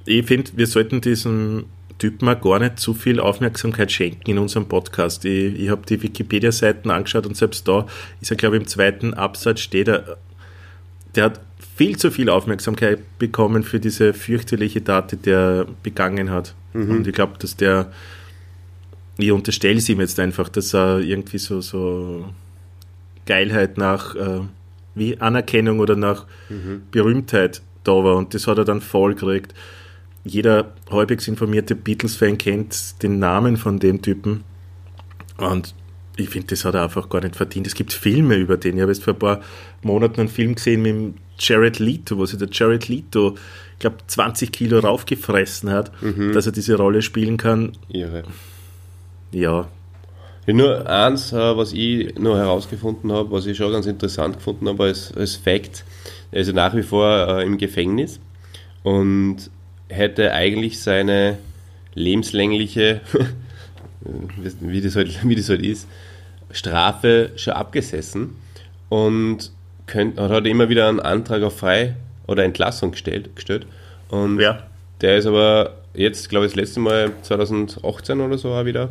[0.04, 1.66] Ich finde, wir sollten diesem
[1.98, 5.24] Typen auch gar nicht zu viel Aufmerksamkeit schenken in unserem Podcast.
[5.24, 7.86] Ich, ich habe die Wikipedia-Seiten angeschaut und selbst da
[8.20, 10.16] ist er, glaube ich, im zweiten Absatz steht er,
[11.14, 11.40] der hat
[11.76, 16.54] viel zu viel Aufmerksamkeit bekommen für diese fürchterliche Tat, die der begangen hat.
[16.72, 16.90] Mhm.
[16.90, 17.92] Und ich glaube, dass der,
[19.18, 22.26] ich unterstelle es ihm jetzt einfach, dass er irgendwie so, so
[23.26, 24.40] Geilheit nach äh,
[24.94, 26.82] wie Anerkennung oder nach mhm.
[26.90, 28.16] Berühmtheit da war.
[28.16, 29.54] Und das hat er dann voll gekriegt.
[30.24, 34.44] Jeder halbwegs informierte Beatles-Fan kennt den Namen von dem Typen.
[35.36, 35.74] Und
[36.16, 37.66] ich finde, das hat er einfach gar nicht verdient.
[37.66, 38.76] Es gibt Filme über den.
[38.76, 39.40] Ich habe jetzt vor ein paar
[39.82, 43.36] Monaten einen Film gesehen mit Jared Leto, wo sich der Jared Leto,
[43.74, 46.32] ich glaube, 20 Kilo raufgefressen hat, mhm.
[46.32, 47.72] dass er diese Rolle spielen kann.
[47.88, 48.18] Irre.
[48.18, 48.24] Ja.
[49.32, 49.68] Ja
[50.54, 54.84] nur eins, äh, was ich noch herausgefunden habe, was ich schon ganz interessant gefunden habe
[54.84, 55.84] als, als Fact,
[56.30, 58.20] er ist ja nach wie vor äh, im Gefängnis
[58.82, 59.50] und
[59.88, 61.38] hätte eigentlich seine
[61.94, 63.00] lebenslängliche,
[64.60, 65.86] wie, das halt, wie das halt ist,
[66.50, 68.36] Strafe schon abgesessen
[68.88, 69.50] und
[69.86, 73.34] könnt, hat immer wieder einen Antrag auf Frei- oder Entlassung gestellt.
[73.34, 73.66] gestellt.
[74.08, 74.62] Und ja.
[75.00, 78.90] der ist aber jetzt, glaube ich, das letzte Mal 2018 oder so auch wieder,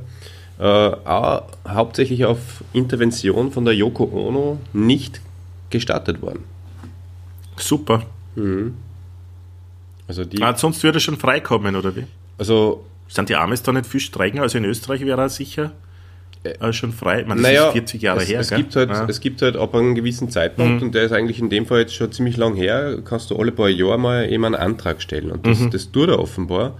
[0.59, 5.21] äh, auch hauptsächlich auf Intervention von der Yoko Ono nicht
[5.69, 6.43] gestattet worden.
[7.57, 8.03] Super.
[8.35, 8.75] Mhm.
[10.07, 12.05] Also die, ah, sonst würde er schon freikommen, oder wie?
[12.37, 12.83] Also.
[13.09, 14.41] Sind die Amis da nicht viel strenger?
[14.41, 15.71] Also in Österreich wäre er sicher
[16.53, 17.23] äh, schon frei.
[17.25, 18.39] Meine, das naja, ist 40 Jahre es, her.
[18.39, 19.05] Es gibt, halt, ja.
[19.07, 20.87] es gibt halt ab einem gewissen Zeitpunkt, mhm.
[20.87, 23.51] und der ist eigentlich in dem Fall jetzt schon ziemlich lang her, kannst du alle
[23.51, 25.31] paar Jahre mal eben einen Antrag stellen.
[25.31, 25.71] Und das, mhm.
[25.71, 26.77] das tut er offenbar.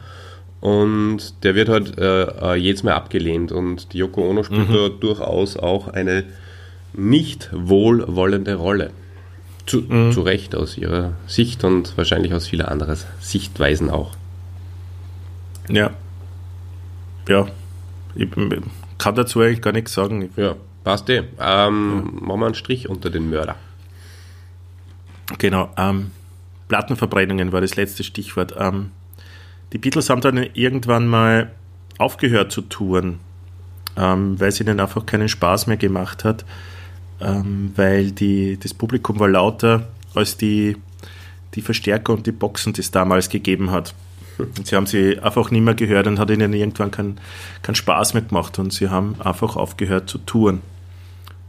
[0.59, 3.51] Und der wird halt äh, äh, jedes Mal abgelehnt.
[3.51, 4.73] Und die Yoko Ono spielt mhm.
[4.73, 6.23] da durchaus auch eine
[6.93, 8.91] nicht wohlwollende Rolle.
[9.65, 10.13] Zu, mhm.
[10.13, 14.11] zu Recht aus ihrer Sicht und wahrscheinlich aus vieler anderer Sichtweisen auch.
[15.69, 15.91] Ja.
[17.27, 17.47] Ja.
[18.15, 18.29] Ich,
[18.97, 20.29] kann dazu eigentlich gar nichts sagen.
[20.35, 21.17] Ja, passt eh.
[21.17, 22.25] Ähm, ja.
[22.25, 23.55] Machen wir einen Strich unter den Mörder.
[25.37, 25.69] Genau.
[25.77, 26.11] Ähm,
[26.67, 28.55] Plattenverbrennungen war das letzte Stichwort.
[28.57, 28.91] Ähm,
[29.73, 31.51] die Beatles haben dann irgendwann mal
[31.97, 33.19] aufgehört zu touren,
[33.97, 36.45] ähm, weil es ihnen einfach keinen Spaß mehr gemacht hat,
[37.19, 40.77] ähm, weil die, das Publikum war lauter als die,
[41.55, 43.93] die Verstärker und die Boxen, die es damals gegeben hat.
[44.63, 47.19] Sie haben sie einfach nicht mehr gehört und hat ihnen irgendwann keinen
[47.61, 50.61] kein Spaß mehr gemacht und sie haben einfach aufgehört zu touren.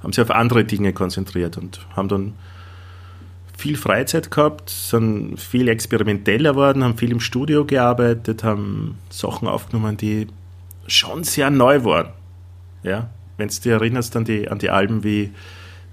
[0.03, 2.35] Haben sich auf andere Dinge konzentriert und haben dann
[3.57, 9.97] viel Freizeit gehabt, sind viel experimenteller geworden, haben viel im Studio gearbeitet, haben Sachen aufgenommen,
[9.97, 10.29] die
[10.87, 12.11] schon sehr neu waren.
[12.85, 15.33] Ja, wenn du dich erinnerst an die, an die Alben wie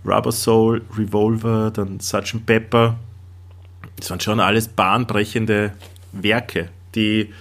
[0.06, 2.46] Rubber Soul, Revolver, dann Sgt.
[2.46, 2.98] Pepper,
[3.96, 5.74] das waren schon alles bahnbrechende
[6.12, 7.34] Werke die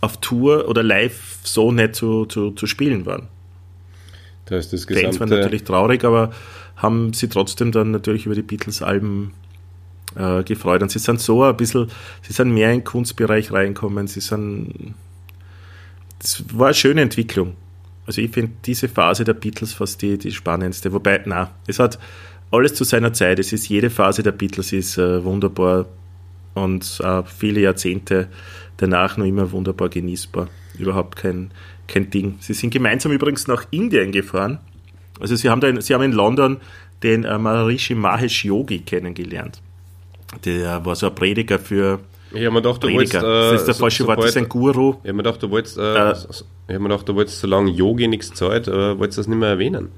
[0.00, 3.28] auf Tour oder live so nicht zu, zu, zu spielen waren.
[4.46, 5.08] Da ist das gesamte...
[5.08, 6.32] Fans waren natürlich traurig, aber
[6.76, 9.32] haben sie trotzdem dann natürlich über die Beatles-Alben
[10.16, 10.82] äh, gefreut.
[10.82, 11.88] Und sie sind so ein bisschen,
[12.22, 14.94] sie sind mehr in den Kunstbereich reinkommen, sie sind,
[16.18, 17.54] das war eine schöne Entwicklung.
[18.06, 20.92] Also ich finde diese Phase der Beatles fast die, die spannendste.
[20.92, 21.98] Wobei, na, es hat
[22.50, 23.38] alles zu seiner Zeit.
[23.38, 25.86] Es ist jede Phase der Beatles ist äh, wunderbar
[26.54, 28.28] und äh, viele Jahrzehnte
[28.80, 30.48] danach noch immer wunderbar genießbar.
[30.78, 31.50] Überhaupt kein,
[31.86, 32.36] kein Ding.
[32.40, 34.58] Sie sind gemeinsam übrigens nach Indien gefahren.
[35.20, 36.56] Also sie haben, da, sie haben in London
[37.02, 39.60] den äh, Maharishi Mahesh Yogi kennengelernt.
[40.44, 42.00] Der war so ein Prediger für
[42.32, 44.36] ich habe mir gedacht, du wolltest, äh, das ist der falsche so, Wort, das ist
[44.36, 44.90] ein Guru.
[44.90, 46.14] Ich habe mir gedacht, du wolltest, äh, äh,
[46.68, 49.48] ich mir gedacht, du wolltest, solange Yogi nichts zahlt, äh, wolltest du das nicht mehr
[49.48, 49.88] erwähnen.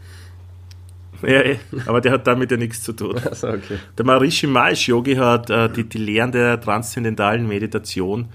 [1.20, 3.20] Ja, eh, aber der hat damit ja nichts zu tun.
[3.24, 3.76] Also, okay.
[3.98, 8.30] Der Maharishi Mahesh Yogi hat äh, die, die Lehren der transzendentalen Meditation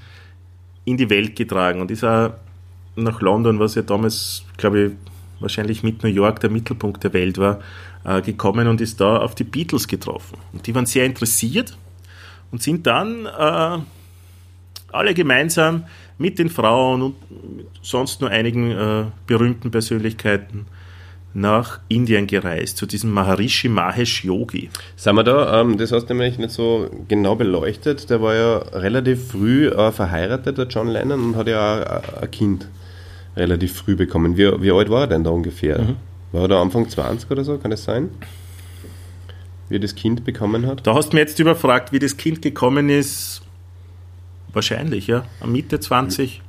[0.87, 2.31] in die Welt getragen und ist auch
[2.95, 4.91] nach London, was ja damals, glaube ich,
[5.41, 7.59] wahrscheinlich mit New York der Mittelpunkt der Welt war,
[8.05, 10.37] äh, gekommen und ist da auf die Beatles getroffen.
[10.53, 11.77] Und die waren sehr interessiert
[12.51, 13.79] und sind dann äh,
[14.93, 15.83] alle gemeinsam
[16.17, 17.15] mit den Frauen und
[17.81, 20.67] sonst nur einigen äh, berühmten Persönlichkeiten
[21.33, 24.69] nach Indien gereist, zu diesem Maharishi Mahesh Yogi.
[24.95, 28.09] Sagen wir da, ähm, das hast du nämlich nicht so genau beleuchtet.
[28.09, 32.31] Der war ja relativ früh äh, verheiratet, der John Lennon, und hat ja auch ein
[32.31, 32.67] Kind
[33.35, 34.37] relativ früh bekommen.
[34.37, 35.79] Wie, wie alt war er denn da ungefähr?
[35.79, 35.95] Mhm.
[36.31, 38.09] War er da Anfang 20 oder so, kann das sein?
[39.69, 40.87] Wie er das Kind bekommen hat?
[40.87, 43.41] Da hast du mir jetzt überfragt, wie das Kind gekommen ist.
[44.53, 45.23] Wahrscheinlich, ja.
[45.45, 46.41] Mitte 20.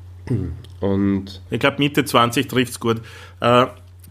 [0.81, 3.01] Und ich glaube, Mitte 20 trifft es gut.
[3.41, 3.67] Äh,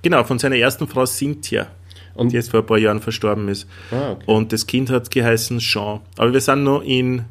[0.08, 1.68] Genau, von seiner ersten Frau Cynthia,
[2.14, 3.68] und die jetzt vor ein paar Jahren verstorben ist.
[3.92, 4.24] Ah, okay.
[4.26, 6.00] Und das Kind hat geheißen Sean.
[6.16, 7.26] Aber wir sind noch in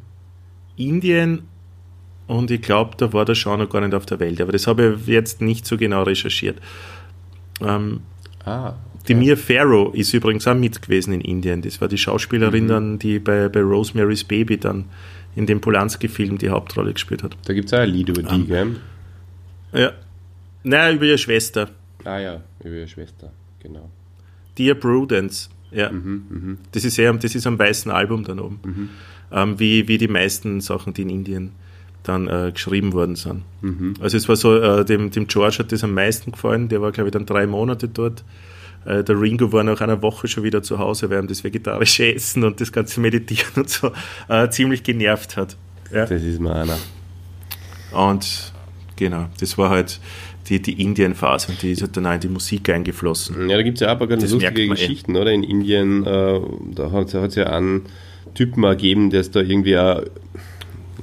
[0.76, 1.44] Indien
[2.26, 4.42] und ich glaube, da war der Sean noch gar nicht auf der Welt.
[4.42, 6.58] Aber das habe ich jetzt nicht so genau recherchiert.
[7.62, 8.00] Ähm,
[8.44, 8.76] ah, okay.
[9.08, 11.62] Die Mia Farrow ist übrigens auch mit gewesen in Indien.
[11.62, 12.68] Das war die Schauspielerin mhm.
[12.68, 14.84] dann, die bei, bei Rosemary's Baby dann
[15.34, 17.38] in dem Polanski-Film die Hauptrolle gespielt hat.
[17.46, 18.76] Da gibt es auch ein Lied über die, um, gell?
[19.72, 19.92] Ja.
[20.62, 21.70] Nein, über ihre Schwester.
[22.06, 23.90] Ah ja, über ihre Schwester, genau.
[24.56, 25.90] Dear Prudence, ja.
[25.90, 26.56] Mhm, mh.
[26.72, 28.60] Das, ist eher, das ist am weißen Album dann oben.
[28.64, 28.88] Mhm.
[29.32, 31.52] Ähm, wie, wie die meisten Sachen, die in Indien
[32.04, 33.42] dann äh, geschrieben worden sind.
[33.62, 33.94] Mhm.
[34.00, 36.92] Also es war so, äh, dem, dem George hat das am meisten gefallen, der war
[36.92, 38.22] glaube ich dann drei Monate dort.
[38.84, 42.06] Äh, der Ringo war nach einer Woche schon wieder zu Hause, weil ihm das vegetarische
[42.14, 43.90] Essen und das ganze Meditieren und so
[44.28, 45.56] äh, ziemlich genervt hat.
[45.92, 46.06] Ja.
[46.06, 46.78] Das ist mal einer.
[47.92, 48.52] Und
[48.96, 50.00] genau, das war halt
[50.48, 53.48] die, die Indien-Phase und die ist halt dann auch in die Musik eingeflossen.
[53.48, 54.68] Ja, da gibt es ja auch ein paar ganz das lustige eh.
[54.68, 55.20] Geschichten, eh.
[55.20, 55.32] oder?
[55.32, 56.40] In Indien, äh,
[56.74, 57.82] da hat es ja einen
[58.34, 60.02] Typen ergeben, der es da irgendwie auch,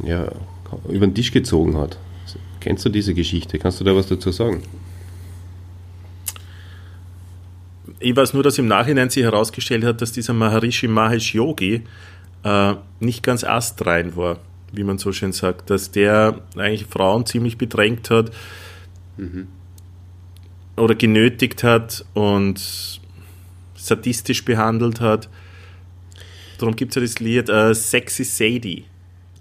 [0.05, 0.31] ja,
[0.89, 1.97] über den Tisch gezogen hat.
[2.59, 3.59] Kennst du diese Geschichte?
[3.59, 4.63] Kannst du da was dazu sagen?
[7.99, 11.83] Ich weiß nur, dass im Nachhinein sich herausgestellt hat, dass dieser Maharishi Mahesh Yogi
[12.43, 14.39] äh, nicht ganz astrein war,
[14.73, 18.31] wie man so schön sagt, dass der eigentlich Frauen ziemlich bedrängt hat,
[19.17, 19.47] mhm.
[20.75, 22.99] oder genötigt hat und
[23.75, 25.29] sadistisch behandelt hat.
[26.57, 28.85] Darum gibt es ja das Lied uh, Sexy Sadie.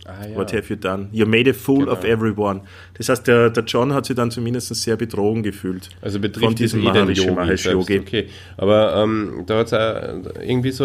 [0.05, 0.35] Ah, ja.
[0.35, 1.09] What have you done?
[1.13, 1.93] You made a fool genau.
[1.93, 2.63] of everyone.
[2.95, 5.91] Das heißt, der, der John hat sich dann zumindest sehr betrogen gefühlt.
[6.01, 8.01] Also betrifft von diesem eh Yogi.
[8.01, 10.85] Okay, aber ähm, da hat es irgendwie so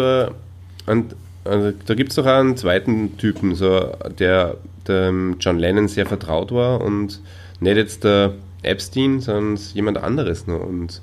[0.86, 1.06] ein,
[1.44, 6.52] also da gibt es doch einen zweiten Typen, so, der dem John Lennon sehr vertraut
[6.52, 7.20] war und
[7.60, 10.60] nicht jetzt der Epstein, sondern jemand anderes noch.
[10.60, 11.00] Und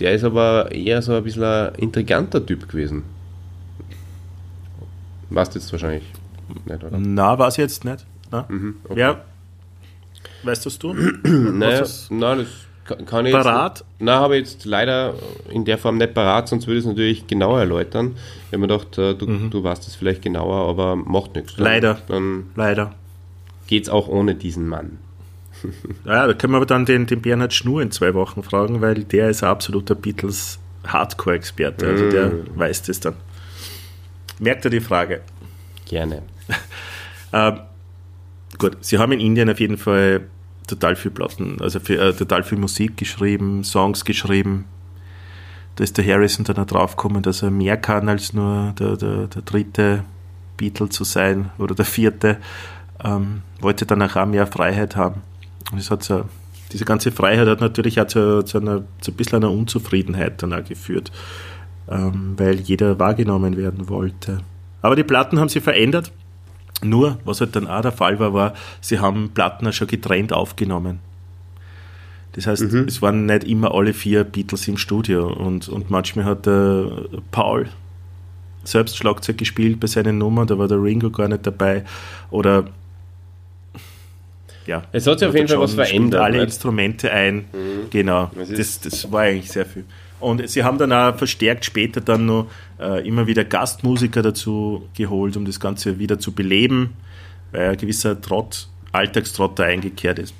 [0.00, 3.04] der ist aber eher so ein bisschen ein intriganter Typ gewesen.
[5.30, 6.04] Warst du jetzt wahrscheinlich
[6.64, 6.98] nicht, oder?
[6.98, 8.06] Na, war es jetzt nicht.
[8.30, 8.46] Na?
[8.48, 9.00] Mhm, okay.
[9.00, 9.24] Ja.
[10.42, 10.92] Weißt du es du?
[10.94, 12.67] naja, nein, das
[13.06, 13.80] kann ich parat?
[13.80, 13.86] jetzt.
[14.00, 15.14] Nein, habe ich jetzt leider
[15.50, 18.16] in der Form nicht parat, sonst würde ich es natürlich genauer erläutern.
[18.46, 19.50] Ich habe mir gedacht, äh, du, mhm.
[19.50, 21.54] du weißt es vielleicht genauer, aber macht nichts.
[21.56, 21.98] Dann, leider.
[22.06, 22.94] Dann leider.
[23.66, 24.98] Geht es auch ohne diesen Mann.
[26.04, 29.04] Ja, da können wir aber dann den, den Bernhard Schnur in zwei Wochen fragen, weil
[29.04, 31.86] der ist ein absoluter Beatles Hardcore-Experte.
[31.86, 32.44] Also der mm.
[32.54, 33.14] weiß das dann.
[34.38, 35.20] Merkt er die Frage?
[35.86, 36.22] Gerne.
[37.32, 37.60] ähm,
[38.58, 40.22] gut, Sie haben in Indien auf jeden Fall
[40.68, 44.66] total viel Platten, also für, äh, total viel Musik geschrieben, Songs geschrieben.
[45.76, 49.26] Da ist der Harrison dann auch draufgekommen, dass er mehr kann als nur der, der,
[49.28, 50.04] der dritte
[50.56, 52.38] Beatle zu sein oder der vierte.
[53.02, 55.22] Ähm, wollte dann auch mehr Freiheit haben.
[55.70, 56.24] Und es hat so,
[56.72, 60.52] diese ganze Freiheit hat natürlich auch zu, zu, einer, zu ein bisschen einer Unzufriedenheit dann
[60.52, 61.12] auch geführt,
[61.88, 64.40] ähm, weil jeder wahrgenommen werden wollte.
[64.82, 66.12] Aber die Platten haben sich verändert.
[66.82, 71.00] Nur, was halt dann auch der Fall war, war, sie haben Platten schon getrennt aufgenommen.
[72.32, 72.84] Das heißt, mhm.
[72.86, 76.88] es waren nicht immer alle vier Beatles im Studio und, und manchmal hat der
[77.32, 77.68] Paul
[78.62, 81.84] selbst Schlagzeug gespielt bei seinen Nummern, da war der Ringo gar nicht dabei.
[82.30, 82.66] Oder
[84.66, 84.82] ja.
[84.92, 86.20] Es hat sich auf jeden Fall was verändert.
[86.20, 86.44] alle nicht?
[86.44, 87.46] Instrumente ein.
[87.52, 87.90] Mhm.
[87.90, 88.30] Genau.
[88.36, 89.84] Das, das war eigentlich sehr viel.
[90.20, 92.50] Und sie haben dann auch verstärkt später dann noch
[92.80, 96.94] äh, immer wieder Gastmusiker dazu geholt, um das Ganze wieder zu beleben,
[97.52, 100.34] weil ein gewisser Trott, Alltagstrott da eingekehrt ist.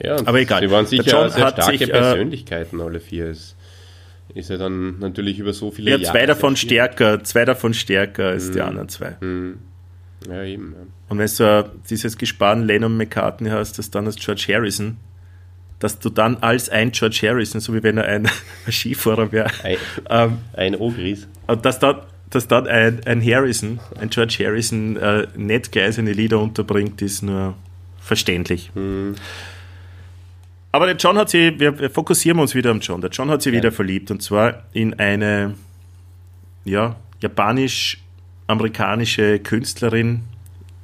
[0.00, 0.60] Ja, aber egal.
[0.60, 3.26] Sie waren sicher sehr starke sich, äh, Persönlichkeiten, alle vier.
[3.26, 3.56] Es
[4.34, 6.04] ist ja dann natürlich über so viele ja, Jahre.
[6.04, 8.52] Ja, zwei davon stärker, zwei davon stärker als mhm.
[8.52, 9.16] die anderen zwei.
[9.20, 9.58] Mhm.
[10.28, 10.74] Ja, eben.
[10.76, 10.86] Ja.
[11.08, 14.96] Und wenn du dieses Gespann Lennon McCartney hast, das dann als George Harrison,
[15.84, 18.26] dass du dann als ein George Harrison, so wie wenn er ein,
[18.70, 19.76] Skifahrer wäre, ein,
[20.08, 21.28] ähm, ein Ogris.
[21.60, 21.96] Dass dann,
[22.30, 25.26] dass dann ein, ein Harrison, ein George Harrison, äh,
[25.70, 27.52] gleich seine Lieder unterbringt, ist nur
[28.00, 28.70] verständlich.
[28.72, 29.14] Hm.
[30.72, 33.02] Aber der John hat sie, wir fokussieren uns wieder am John.
[33.02, 33.56] Der John hat sie ja.
[33.56, 35.54] wieder verliebt und zwar in eine
[36.64, 40.22] ja, japanisch-amerikanische Künstlerin,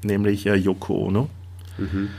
[0.05, 1.31] nämlich äh, Yoko Ono.
[1.79, 2.11] Mhm.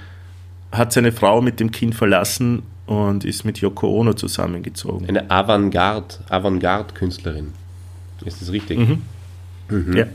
[0.72, 5.08] Hat seine Frau mit dem Kind verlassen und ist mit Yoko Ono zusammengezogen.
[5.08, 7.54] Eine Avantgarde, Avantgarde-Künstlerin.
[8.26, 8.80] Ist das richtig?
[8.80, 9.02] Mhm.
[9.70, 9.96] Mhm.
[9.96, 10.06] Ja.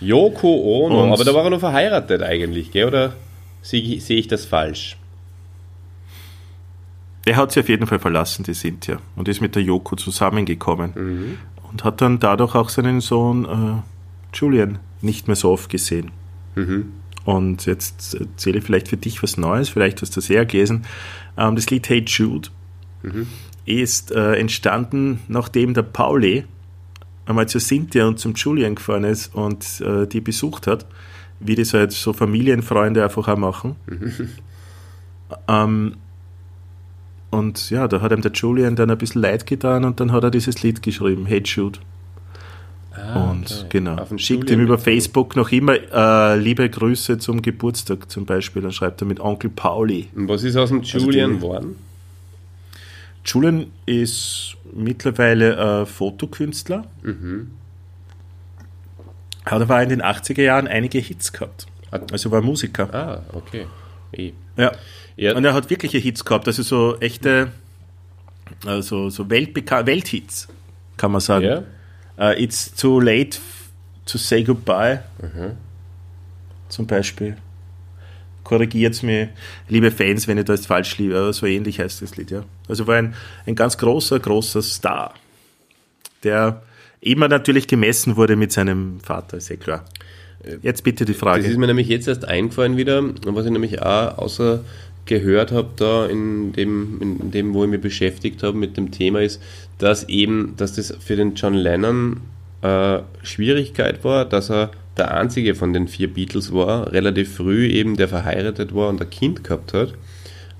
[0.00, 2.88] Yoko Ono, und aber da war er noch verheiratet eigentlich, gell?
[2.88, 3.12] oder
[3.60, 4.96] sehe seh ich das falsch?
[7.26, 10.92] Er hat sie auf jeden Fall verlassen, die Cynthia, und ist mit der Yoko zusammengekommen.
[10.94, 11.38] Mhm.
[11.70, 16.10] Und hat dann dadurch auch seinen Sohn äh, Julian nicht mehr so oft gesehen.
[16.54, 16.92] Mhm.
[17.24, 20.84] Und jetzt erzähle ich vielleicht für dich was Neues, vielleicht hast du das eher gelesen.
[21.36, 22.48] Ähm, das Lied Hey Jude
[23.02, 23.28] mhm.
[23.64, 26.44] ist äh, entstanden, nachdem der Pauli
[27.26, 30.86] einmal zu Cynthia und zum Julian gefahren ist und äh, die besucht hat,
[31.38, 33.76] wie das halt so Familienfreunde einfach auch machen.
[33.86, 34.28] Mhm.
[35.48, 35.96] Ähm,
[37.30, 40.22] und ja, da hat ihm der Julian dann ein bisschen leid getan und dann hat
[40.24, 41.78] er dieses Lied geschrieben, Hey Jude.
[42.94, 43.66] Ah, und okay.
[43.70, 48.62] genau, schickt ihm über Facebook noch immer äh, liebe Grüße zum Geburtstag zum Beispiel.
[48.62, 50.08] Dann schreibt er mit Onkel Pauli.
[50.14, 51.76] Und was ist aus dem also Julian geworden?
[51.76, 51.92] Also
[53.24, 56.84] Julian ist mittlerweile äh, Fotokünstler.
[57.02, 57.50] Mhm.
[59.44, 61.66] Hat aber in den 80er Jahren einige Hits gehabt.
[61.90, 62.92] Also war Musiker.
[62.92, 63.66] Ah, okay.
[64.12, 64.32] E.
[64.56, 64.72] Ja.
[65.16, 65.36] ja.
[65.36, 67.52] Und er hat wirkliche Hits gehabt, also so echte,
[68.64, 70.48] also so Welthits,
[70.96, 71.44] kann man sagen.
[71.44, 71.62] Ja.
[72.22, 73.40] Uh, It's too late
[74.06, 75.00] to say goodbye.
[75.20, 75.56] Mhm.
[76.68, 77.36] Zum Beispiel.
[78.44, 79.30] Korrigiert mir,
[79.68, 82.44] liebe Fans, wenn ihr das falsch liebe, aber so ähnlich heißt das Lied, ja.
[82.68, 83.14] Also war ein,
[83.46, 85.14] ein ganz großer, großer Star,
[86.24, 86.62] der
[87.00, 89.84] immer natürlich gemessen wurde mit seinem Vater, ist ja klar.
[90.60, 91.42] Jetzt bitte die Frage.
[91.42, 94.64] Das ist mir nämlich jetzt erst eingefallen wieder, was ich nämlich auch außer
[95.06, 99.20] gehört habe da in dem, in dem, wo ich mich beschäftigt habe mit dem Thema,
[99.20, 99.42] ist,
[99.78, 102.20] dass eben, dass das für den John Lennon
[102.62, 107.96] äh, Schwierigkeit war, dass er der einzige von den vier Beatles war, relativ früh eben,
[107.96, 109.94] der verheiratet war und ein Kind gehabt hat.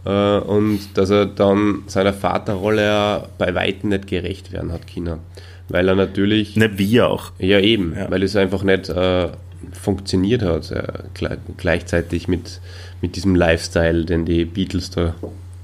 [0.05, 5.21] Äh, und dass er dann seiner Vaterrolle ja bei Weitem nicht gerecht werden hat können.
[5.69, 6.57] Weil er natürlich.
[6.57, 7.33] Nicht wie auch.
[7.39, 8.11] Ja, eben, ja.
[8.11, 9.29] weil es einfach nicht äh,
[9.73, 12.61] funktioniert hat, äh, gleichzeitig mit,
[13.01, 15.15] mit diesem Lifestyle, den die Beatles da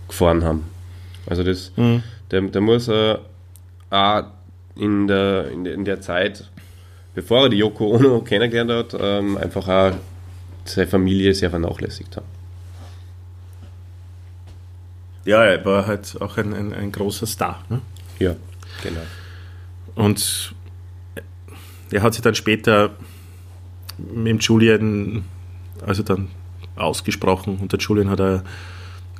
[0.06, 0.64] gefahren haben.
[1.26, 2.02] Also das, mhm.
[2.30, 3.16] der, der muss äh,
[3.90, 4.24] auch
[4.76, 6.48] in der, in, der, in der Zeit,
[7.14, 9.92] bevor er die Yoko Ono kennengelernt hat, ähm, einfach auch
[10.64, 12.26] seine Familie sehr vernachlässigt haben.
[15.24, 17.62] Ja, er war halt auch ein, ein, ein großer Star.
[17.68, 17.80] Ne?
[18.18, 18.34] Ja,
[18.82, 19.00] genau.
[19.94, 20.54] Und
[21.90, 22.90] er hat sich dann später
[23.98, 25.24] mit Julian
[25.86, 26.28] also dann
[26.76, 28.42] ausgesprochen und der Julian hat ein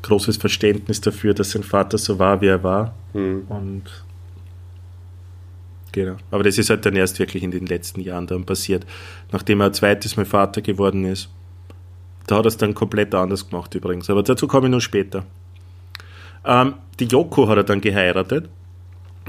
[0.02, 2.94] großes Verständnis dafür, dass sein Vater so war, wie er war.
[3.14, 3.42] Mhm.
[3.48, 3.82] Und
[5.92, 6.16] genau.
[6.30, 8.86] Aber das ist halt dann erst wirklich in den letzten Jahren dann passiert,
[9.32, 11.28] nachdem er ein zweites Mal Vater geworden ist.
[12.26, 14.10] Da hat er es dann komplett anders gemacht übrigens.
[14.10, 15.24] Aber dazu komme ich noch später.
[16.44, 18.48] Ähm, die Yoko hat er dann geheiratet.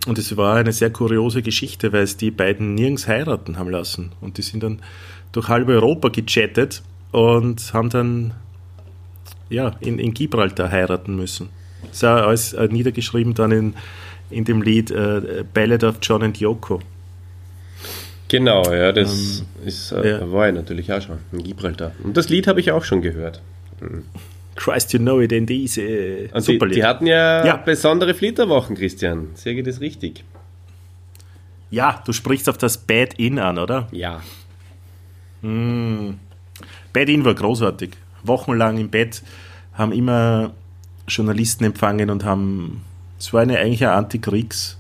[0.08, 4.12] Und es war eine sehr kuriose Geschichte, weil es die beiden nirgends heiraten haben lassen.
[4.22, 4.82] Und die sind dann
[5.32, 6.82] durch halb Europa gechattet
[7.12, 8.34] und haben dann
[9.50, 11.50] ja, in, in Gibraltar heiraten müssen.
[11.82, 13.74] Das ist ja alles äh, niedergeschrieben dann in,
[14.30, 16.82] in dem Lied äh, Ballad of John and Yoko.
[18.28, 20.32] Genau, ja, das ähm, ist, äh, ja.
[20.32, 21.94] war ja natürlich auch schon in Gibraltar.
[22.04, 23.42] Und das Lied habe ich auch schon gehört.
[23.82, 24.04] Mhm.
[24.60, 28.76] Christ, you know it, in diese äh, Und die, die, hatten ja, ja, besondere Flitterwochen,
[28.76, 29.30] Christian.
[29.36, 30.26] Sehe ich das richtig?
[31.72, 33.88] Ja, du sprichst auf das Bad In an, oder?
[33.91, 34.22] Ja.
[35.41, 36.15] Mm.
[36.91, 37.91] Bad In war großartig.
[38.24, 39.24] Wochenlang im Bett
[39.74, 40.52] haben immer
[41.08, 42.82] Journalisten empfangen und haben,
[43.17, 44.78] es war eine eigentlich eine Antikriegs,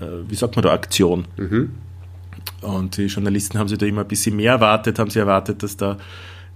[0.00, 1.26] äh, wie sagt man da, Aktion.
[1.36, 1.74] Mhm.
[2.60, 5.76] Und die Journalisten haben sich da immer ein bisschen mehr erwartet, haben sie erwartet, dass
[5.76, 5.96] da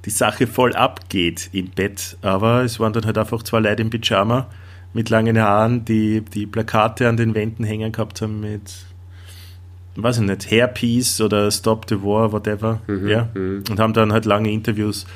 [0.05, 2.17] die Sache voll abgeht im Bett.
[2.23, 4.49] Aber es waren dann halt einfach zwei Leute im Pyjama
[4.93, 8.71] mit langen Haaren, die die Plakate an den Wänden hängen gehabt haben mit
[9.97, 13.65] weiß ich nicht, Hairpiece oder Stop the War, whatever, mhm, ja, mhm.
[13.71, 15.07] und haben dann halt lange Interviews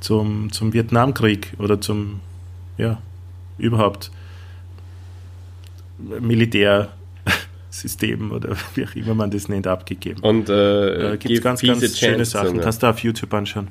[0.00, 2.20] zum, zum Vietnamkrieg oder zum,
[2.78, 2.98] ja,
[3.58, 4.10] überhaupt
[5.98, 10.20] Militärsystem oder wie auch immer man das nennt, abgegeben.
[10.20, 12.54] Und äh, äh, gibt es ganz, ganz schöne Sachen.
[12.54, 12.62] Oder?
[12.62, 13.68] Kannst du auf YouTube anschauen.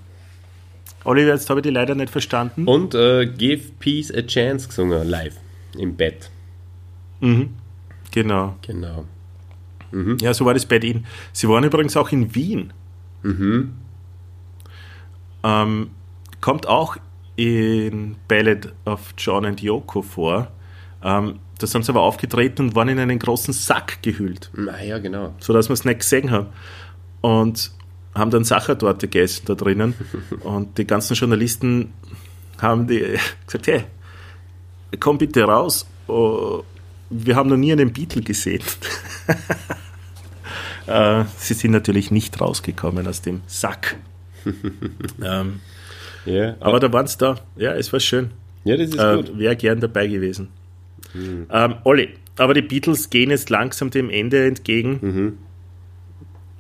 [1.04, 2.66] Oliver, jetzt habe ich die leider nicht verstanden.
[2.68, 5.36] Und äh, Give Peace a Chance gesungen, live,
[5.78, 6.30] im Bett.
[7.20, 7.50] Mhm.
[8.12, 8.56] Genau.
[8.62, 9.06] Genau.
[9.92, 10.18] Mhm.
[10.22, 11.06] Ja, so war das bei denen.
[11.34, 12.74] Sie waren übrigens auch in Wien.
[13.24, 13.74] Mhm.
[15.44, 15.90] Ähm,
[16.42, 16.98] kommt auch
[17.36, 20.52] in Ballad of John and Yoko vor.
[21.04, 24.50] Ähm, da sind sie aber aufgetreten und waren in einen großen Sack gehüllt.
[24.54, 25.34] Naja, genau.
[25.40, 26.48] Sodass wir es nicht gesehen haben.
[27.22, 27.72] Und
[28.16, 29.94] haben dann Sachertorte gegessen da drinnen.
[30.44, 31.94] und die ganzen Journalisten
[32.60, 33.84] haben die gesagt, hey,
[35.00, 35.86] komm bitte raus.
[36.08, 36.64] Oh,
[37.10, 38.62] wir haben noch nie einen Beatle gesehen.
[40.88, 43.98] Äh, sie sind natürlich nicht rausgekommen aus dem Sack.
[45.24, 45.60] ähm,
[46.26, 47.36] Ja, aber da waren es da.
[47.58, 48.32] Ja, es war schön.
[48.64, 49.38] ja das ist Äh, gut.
[49.38, 50.48] Wäre gern dabei gewesen.
[51.14, 55.38] Ähm, Olli, aber die Beatles gehen jetzt langsam dem Ende entgegen.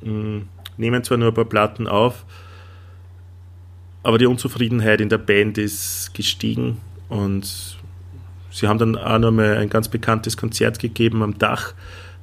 [0.01, 0.41] Mm,
[0.79, 2.25] Nehmen zwar nur ein paar Platten auf,
[4.01, 6.77] aber die Unzufriedenheit in der Band ist gestiegen
[7.09, 7.77] und
[8.49, 11.73] sie haben dann auch nochmal ein ganz bekanntes Konzert gegeben am Dach.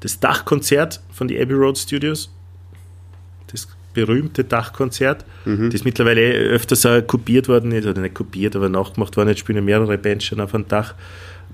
[0.00, 2.32] Das Dachkonzert von die Abbey Road Studios.
[3.48, 5.24] Das berühmte Dachkonzert,
[5.70, 9.28] das mittlerweile öfters auch kopiert worden ist, oder nicht kopiert, aber nachgemacht worden.
[9.28, 10.94] Jetzt spielen mehrere Bands schon auf einem Dach.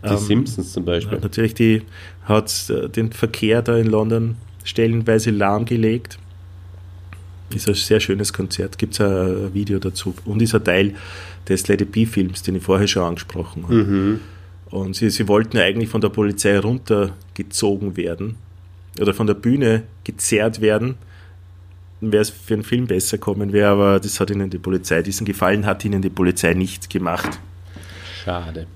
[0.04, 1.18] Die Simpsons zum Beispiel.
[1.18, 1.82] Natürlich die,
[2.24, 6.18] hat äh, den Verkehr da in London stellenweise lahmgelegt.
[7.54, 8.78] Ist ein sehr schönes Konzert.
[8.78, 10.14] Gibt es ein Video dazu.
[10.24, 10.94] Und ist ein Teil
[11.48, 13.74] des Lady B-Films, den ich vorher schon angesprochen habe.
[14.70, 18.36] Und sie, sie wollten ja eigentlich von der Polizei runtergezogen werden
[18.98, 20.96] oder von der Bühne gezerrt werden.
[22.00, 25.24] Wäre es für einen Film besser kommen wäre, aber das hat ihnen die Polizei, diesen
[25.24, 27.38] Gefallen hat ihnen die Polizei nicht gemacht.
[28.24, 28.66] Schade.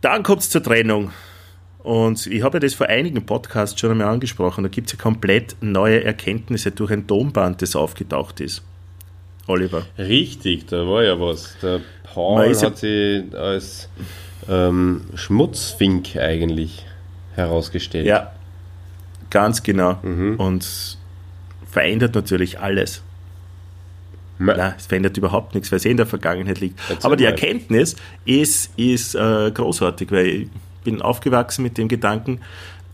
[0.00, 1.10] Dann kommt es zur Trennung.
[1.82, 4.62] Und ich habe ja das vor einigen Podcasts schon einmal angesprochen.
[4.64, 8.62] Da gibt es ja komplett neue Erkenntnisse durch ein Tonband, das aufgetaucht ist.
[9.46, 9.86] Oliver.
[9.98, 11.56] Richtig, da war ja was.
[11.62, 11.80] Der
[12.12, 13.88] Paul ist ja- hat sie als
[14.48, 16.84] ähm, Schmutzfink eigentlich
[17.34, 18.06] herausgestellt.
[18.06, 18.32] Ja,
[19.30, 19.98] ganz genau.
[20.02, 20.98] Und
[21.70, 23.02] verändert natürlich alles.
[24.38, 26.78] Nein, es verändert überhaupt nichts, weil es eh in der Vergangenheit liegt.
[26.88, 27.24] Erzähl Aber die.
[27.24, 30.48] Erkenntnis ist, ist äh, großartig, weil ich
[30.84, 32.40] bin aufgewachsen mit dem Gedanken,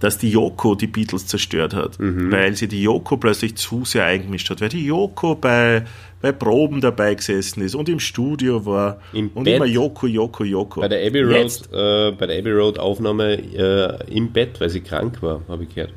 [0.01, 2.31] dass die Yoko die Beatles zerstört hat, Mhm.
[2.31, 5.85] weil sie die Yoko plötzlich zu sehr eingemischt hat, weil die Yoko bei,
[6.21, 9.57] bei Proben dabei gesessen ist und im Studio war Im und Bett.
[9.57, 10.81] immer Yoko, Yoko, Yoko.
[10.83, 14.81] Bei der Abbey Road, äh, bei der Abbey Road Aufnahme äh, im Bett, weil sie
[14.83, 15.95] krank war, habe ich gehört.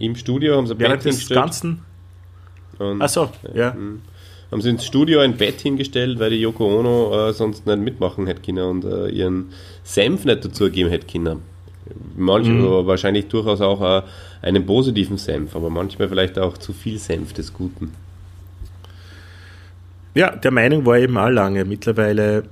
[0.00, 1.82] Im Studio haben sie ein Bett während des ganzen,
[2.78, 3.76] und achso, ja,
[4.50, 8.26] haben sie ins Studio ein Bett hingestellt, weil die Yoko Ono äh, sonst nicht mitmachen
[8.26, 9.50] hätte können und äh, ihren
[9.82, 11.40] Senf nicht dazu gegeben hätte können.
[12.16, 12.64] Manche, Mhm.
[12.64, 14.02] aber wahrscheinlich durchaus auch äh,
[14.42, 17.92] einen positiven Senf, aber manchmal vielleicht auch zu viel Senf des Guten.
[20.14, 21.64] Ja, der Meinung war eben auch lange.
[21.64, 22.44] Mittlerweile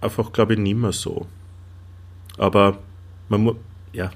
[0.00, 1.26] einfach, glaube ich, nicht mehr so.
[2.38, 2.78] Aber
[3.28, 3.56] man muss,
[3.92, 4.10] ja.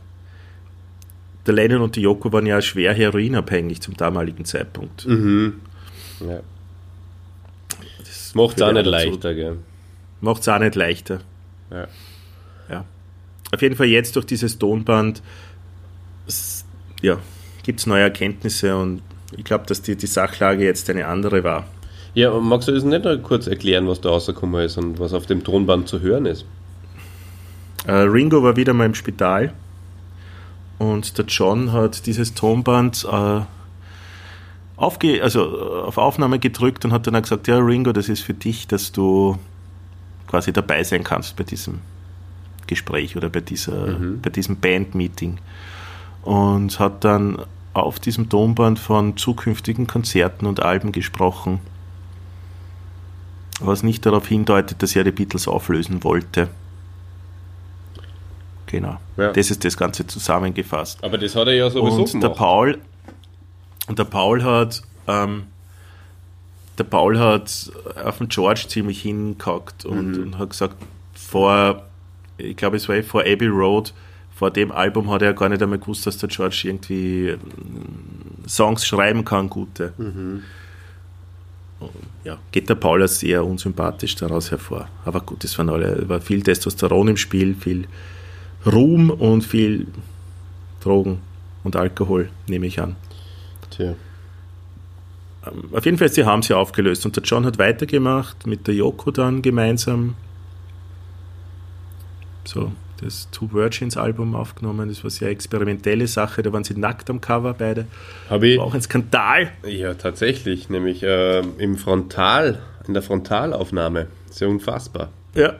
[1.46, 5.06] Der Lennon und die Yoko waren ja schwer heroinabhängig zum damaligen Zeitpunkt.
[5.06, 6.40] Ja.
[8.36, 9.56] Macht es auch nicht leichter, gell?
[10.20, 11.20] Macht es auch nicht leichter.
[11.70, 11.86] Ja.
[12.70, 12.84] Ja.
[13.52, 15.22] Auf jeden Fall jetzt durch dieses Tonband
[17.00, 17.18] ja,
[17.62, 19.02] gibt es neue Erkenntnisse und
[19.36, 21.66] ich glaube, dass die, die Sachlage jetzt eine andere war.
[22.14, 25.26] Ja, magst du das nicht noch kurz erklären, was da rausgekommen ist und was auf
[25.26, 26.44] dem Tonband zu hören ist?
[27.86, 29.52] Äh, Ringo war wieder mal im Spital
[30.78, 33.40] und der John hat dieses Tonband äh,
[34.76, 38.66] aufge also auf Aufnahme gedrückt und hat dann gesagt, ja Ringo, das ist für dich,
[38.66, 39.38] dass du
[40.26, 41.80] quasi dabei sein kannst bei diesem
[42.66, 45.38] Gespräch oder bei, dieser, bei diesem Band-Meeting.
[46.22, 47.38] Und hat dann
[47.72, 51.60] auf diesem Tonband von zukünftigen Konzerten und Alben gesprochen,
[53.60, 56.48] was nicht darauf hindeutet, dass er die Beatles auflösen wollte.
[58.66, 58.96] Genau.
[59.16, 59.32] Ja.
[59.32, 61.02] Das ist das Ganze zusammengefasst.
[61.04, 62.36] Aber das hat er ja sowieso Und der gemacht.
[62.36, 62.78] Paul,
[63.86, 65.44] und der Paul hat, ähm,
[66.78, 67.70] der Paul hat
[68.04, 70.76] auf den George ziemlich hingehackt und, und hat gesagt,
[71.14, 71.86] vor,
[72.38, 73.94] ich glaube, es war eh vor Abbey Road,
[74.34, 77.38] vor dem Album hat er gar nicht einmal gewusst, dass der George irgendwie ähm,
[78.46, 79.94] Songs schreiben kann, gute.
[81.78, 81.92] Und,
[82.24, 84.88] ja, geht der Paul als sehr unsympathisch daraus hervor.
[85.04, 87.86] Aber gut, es waren alle, war viel Testosteron im Spiel, viel
[88.66, 89.86] Ruhm und viel
[90.80, 91.20] Drogen
[91.64, 92.96] und Alkohol, nehme ich an.
[93.76, 93.94] Tja.
[95.72, 99.10] Auf jeden Fall, sie haben sie aufgelöst und der John hat weitergemacht mit der Yoko
[99.12, 100.14] dann gemeinsam.
[102.44, 107.10] So, das Two Virgins Album aufgenommen, das war sehr experimentelle Sache, da waren sie nackt
[107.10, 107.86] am Cover beide.
[108.30, 109.52] Habe ich, War auch ein Skandal.
[109.66, 114.06] ja, tatsächlich, nämlich äh, im Frontal, in der Frontalaufnahme.
[114.30, 115.10] Sehr unfassbar.
[115.34, 115.54] Ja,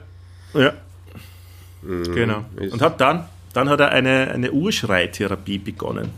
[0.53, 0.73] ja.
[1.81, 2.45] genau.
[2.57, 6.09] ist- Und hat dann, dann hat er eine, eine Urschreitherapie begonnen.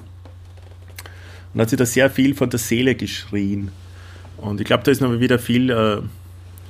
[1.54, 3.72] Und hat sich da sehr viel von der Seele geschrien.
[4.38, 6.02] Und ich glaube, da ist noch wieder viel äh,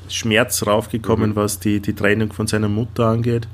[0.08, 1.36] Schmerz raufgekommen, mhm.
[1.36, 3.48] was die, die Trennung von seiner Mutter angeht.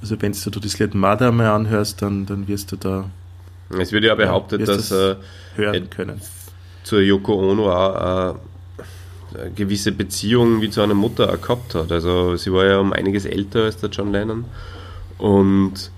[0.00, 3.08] Also wenn du das Lied Mother mal anhörst, dann, dann wirst du da.
[3.78, 5.16] Es wird ja behauptet, ja, dass das
[5.56, 6.20] hören können.
[6.82, 8.36] Zur Yoko Ono auch
[9.34, 11.90] eine gewisse Beziehung wie zu einer Mutter auch gehabt hat.
[11.90, 14.44] Also sie war ja um einiges älter als der John Lennon
[15.18, 15.90] und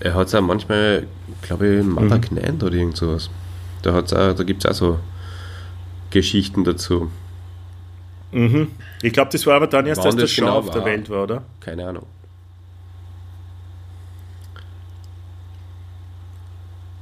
[0.00, 1.06] er hat es auch manchmal,
[1.42, 2.20] glaube ich, Mother mhm.
[2.20, 3.30] genannt oder irgend sowas.
[3.92, 4.98] Da, da gibt es auch so
[6.10, 7.10] Geschichten dazu.
[8.32, 8.68] Mhm.
[9.02, 11.24] Ich glaube, das war aber dann erst, als der Show genau auf der Welt war,
[11.24, 11.42] oder?
[11.60, 12.06] Keine Ahnung.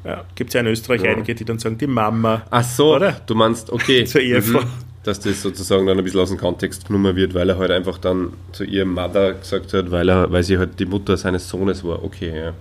[0.04, 1.12] Ja, gibt es ja in Österreich ja.
[1.12, 2.42] einige, die dann sagen, die Mama.
[2.50, 3.20] Ach so, oder?
[3.26, 4.04] Du meinst, okay.
[4.06, 4.60] Zur Ehefrau.
[4.60, 4.70] Mhm.
[5.02, 7.98] Dass das sozusagen dann ein bisschen aus dem Kontext genommen wird, weil er halt einfach
[7.98, 11.84] dann zu ihrem Mother gesagt hat, weil, er, weil sie halt die Mutter seines Sohnes
[11.84, 12.02] war.
[12.02, 12.52] Okay, ja.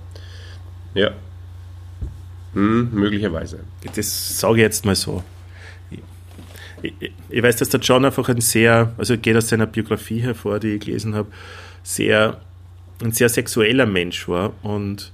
[0.94, 1.12] Ja.
[2.54, 3.60] Hm, möglicherweise.
[3.95, 5.24] Das sage ich jetzt mal so.
[6.82, 10.20] Ich, ich, ich, weiß, dass der John einfach ein sehr, also geht aus seiner Biografie
[10.20, 11.30] hervor, die ich gelesen habe,
[11.82, 12.41] sehr,
[13.01, 15.12] ein sehr sexueller Mensch war und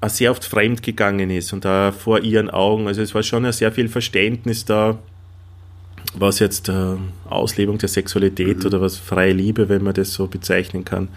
[0.00, 2.86] auch sehr oft fremd gegangen ist und da vor ihren Augen.
[2.86, 4.98] Also es war schon sehr viel Verständnis da,
[6.14, 6.96] was jetzt äh,
[7.28, 8.66] Auslebung der Sexualität mhm.
[8.66, 11.08] oder was freie Liebe, wenn man das so bezeichnen kann,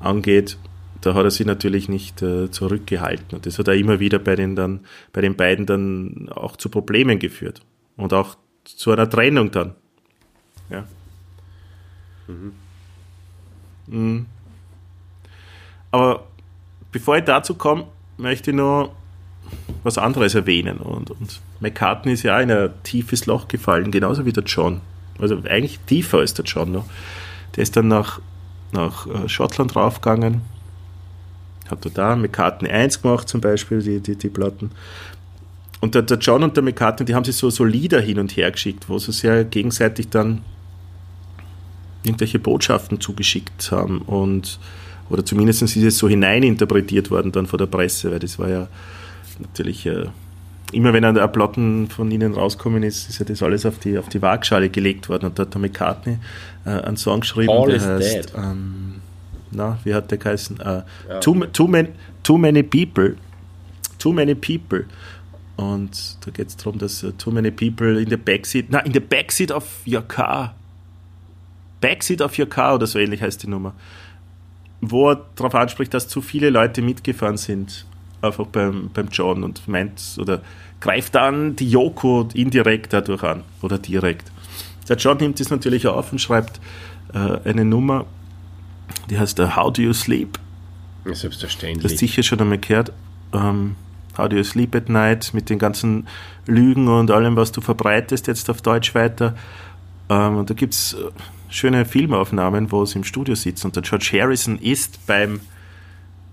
[0.00, 0.58] angeht
[1.04, 3.36] da hat er sich natürlich nicht äh, zurückgehalten.
[3.36, 4.80] Und das hat er immer wieder bei den, dann,
[5.12, 7.60] bei den beiden dann auch zu Problemen geführt.
[7.96, 9.74] Und auch zu einer Trennung dann.
[10.70, 10.84] Ja.
[12.26, 12.52] Mhm.
[13.86, 14.26] Mhm.
[15.90, 16.26] Aber
[16.90, 17.84] bevor ich dazu komme,
[18.16, 18.94] möchte ich noch
[19.82, 20.78] was anderes erwähnen.
[20.78, 24.80] Und, und McCartney ist ja auch in ein tiefes Loch gefallen, genauso wie der John.
[25.18, 26.86] Also eigentlich tiefer als der John noch.
[27.56, 28.20] Der ist dann nach,
[28.72, 30.53] nach äh, Schottland raufgegangen
[31.70, 32.16] hat er da.
[32.16, 34.70] McCartney 1 gemacht, zum Beispiel, die, die, die Platten.
[35.80, 38.36] Und der, der John und der McCartney, die haben sich so, so Lieder hin und
[38.36, 40.42] her geschickt, wo sie sehr gegenseitig dann
[42.02, 44.58] irgendwelche Botschaften zugeschickt haben und
[45.10, 48.68] oder zumindest ist es so hineininterpretiert worden dann von der Presse, weil das war ja
[49.38, 50.06] natürlich äh,
[50.72, 54.08] immer wenn ein Platten von ihnen rauskommen ist, ist ja das alles auf die, auf
[54.08, 55.26] die Waagschale gelegt worden.
[55.26, 56.18] Und da hat der McCartney
[56.64, 58.94] äh, einen Song geschrieben, All der heißt ähm,
[59.54, 60.60] na, wie hat der geheißen?
[60.60, 61.20] Uh, ja.
[61.20, 61.88] too, too, man,
[62.22, 63.16] too many people.
[63.98, 64.84] Too many people.
[65.56, 68.92] Und da geht es darum, dass uh, too many people in the backseat, na, in
[68.92, 70.54] the backseat of your car.
[71.80, 73.74] Backseat of your car oder so ähnlich heißt die Nummer.
[74.80, 77.86] Wo er darauf anspricht, dass zu viele Leute mitgefahren sind,
[78.20, 80.40] einfach beim, beim John und meint, oder
[80.80, 84.30] greift dann die Yoko indirekt dadurch an oder direkt.
[84.88, 86.60] Der John nimmt das natürlich auf und schreibt
[87.14, 88.06] äh, eine Nummer
[89.10, 90.38] die heißt uh, How Do You Sleep?
[91.04, 91.82] Selbstverständlich.
[91.82, 92.92] Das hast sicher schon einmal gehört.
[93.32, 93.76] Ähm,
[94.16, 96.06] How Do You Sleep at Night mit den ganzen
[96.46, 99.34] Lügen und allem, was du verbreitest jetzt auf Deutsch weiter.
[100.08, 101.10] Ähm, und da gibt es äh,
[101.48, 105.40] schöne Filmaufnahmen, wo sie im Studio sitzt und der George Harrison ist beim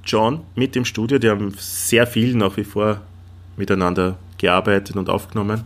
[0.05, 1.19] John mit dem Studio.
[1.19, 3.01] Die haben sehr viel nach wie vor
[3.57, 5.63] miteinander gearbeitet und aufgenommen.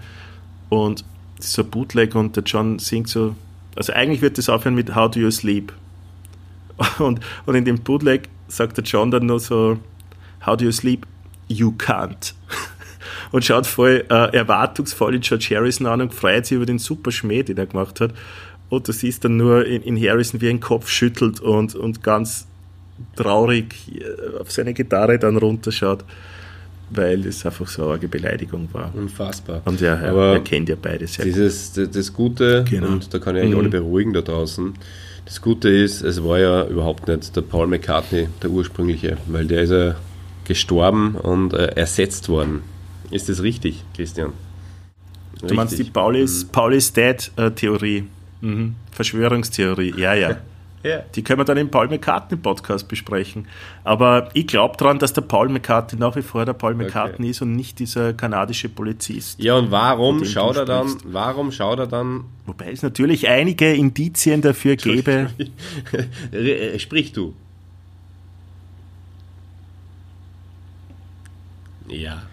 [0.70, 1.06] Und
[1.40, 3.36] ist so Bootleg und der John singt so.
[3.76, 5.74] Also eigentlich wird das aufhören mit How Do You Sleep?
[7.00, 9.80] Und, und in dem Bootleg sagt der John dann nur so,
[10.46, 11.06] How do you sleep?
[11.48, 12.34] You can't.
[13.32, 17.12] Und schaut voll äh, erwartungsvoll in George Harrison an und freut sich über den super
[17.12, 18.14] Schmäh, den er gemacht hat.
[18.70, 22.02] Und du siehst dann nur in, in Harrison, wie er den Kopf schüttelt und, und
[22.02, 22.48] ganz
[23.16, 26.04] traurig äh, auf seine Gitarre dann runterschaut,
[26.90, 28.94] weil es einfach so eine Beleidigung war.
[28.96, 29.62] Unfassbar.
[29.66, 31.96] Und ja, er, er kennt ja beide sehr dieses, gut.
[31.96, 32.88] Das Gute, genau.
[32.88, 33.62] und da kann ich eigentlich mhm.
[33.62, 34.74] alle beruhigen da draußen,
[35.26, 39.64] das Gute ist, es war ja überhaupt nicht der Paul McCartney, der ursprüngliche, weil der
[39.64, 39.96] ist ja
[40.46, 42.62] gestorben und äh, ersetzt worden.
[43.10, 44.34] Ist das richtig, Christian?
[45.34, 45.50] Richtig.
[45.50, 46.50] Du meinst die Paulis, mhm.
[46.50, 48.04] Paulis Dead-Theorie,
[48.42, 48.76] mhm.
[48.92, 50.38] Verschwörungstheorie, ja, ja.
[51.16, 53.48] Die können wir dann im Paul McCartney Podcast besprechen.
[53.84, 57.32] Aber ich glaube daran, dass der Paul McCartney nach wie vor der Paul McCartney okay.
[57.32, 59.42] ist und nicht dieser kanadische Polizist.
[59.42, 62.26] Ja, und warum schaut er dann, warum schaut er dann?
[62.46, 65.30] Wobei es natürlich einige Indizien dafür gäbe.
[66.78, 67.34] Sprich du.
[71.88, 72.24] Ja.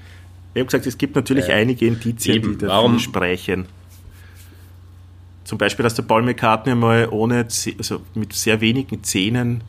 [0.55, 3.67] Ich habe gesagt, es gibt natürlich äh, einige Indizien, eben, die dafür warum, sprechen.
[5.45, 7.47] Zum Beispiel, dass der Paul McCartney mal ohne,
[7.79, 9.63] also mit sehr wenigen Szenen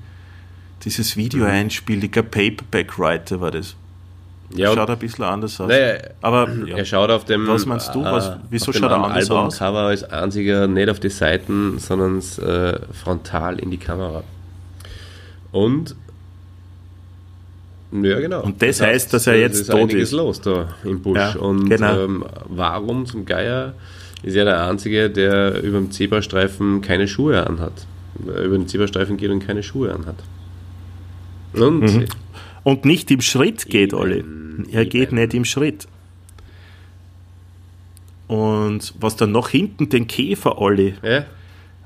[0.83, 1.51] dieses Video mhm.
[1.51, 2.03] einspielt.
[2.03, 3.75] Ich glaube, Paperback Writer war das.
[4.55, 5.67] Ja, schaut ein bisschen anders aus.
[5.67, 6.77] Naja, Aber ja.
[6.77, 7.47] er schaut auf dem.
[7.47, 8.03] Was meinst du?
[8.03, 9.57] Was, wieso schaut er anders Album aus?
[9.57, 14.23] Cover als einziger nicht auf die Seiten, sondern äh, frontal in die Kamera.
[15.51, 15.95] Und
[17.91, 18.41] ja, genau.
[18.41, 20.11] Und das, das heißt, dass er jetzt ist tot ist.
[20.11, 21.17] los da im Busch.
[21.17, 21.99] Ja, und genau.
[21.99, 23.73] ähm, warum zum Geier
[24.23, 27.85] ist ja der Einzige, der über dem Zebrastreifen keine Schuhe anhat.
[28.19, 30.15] Über den Zebrastreifen geht und keine Schuhe anhat.
[31.53, 32.05] Und, mhm.
[32.63, 34.23] und nicht im Schritt geht, Olli.
[34.71, 35.87] Er geht nicht im Schritt.
[38.27, 40.95] Und was dann noch hinten, den Käfer, Olli.
[41.03, 41.25] Ja?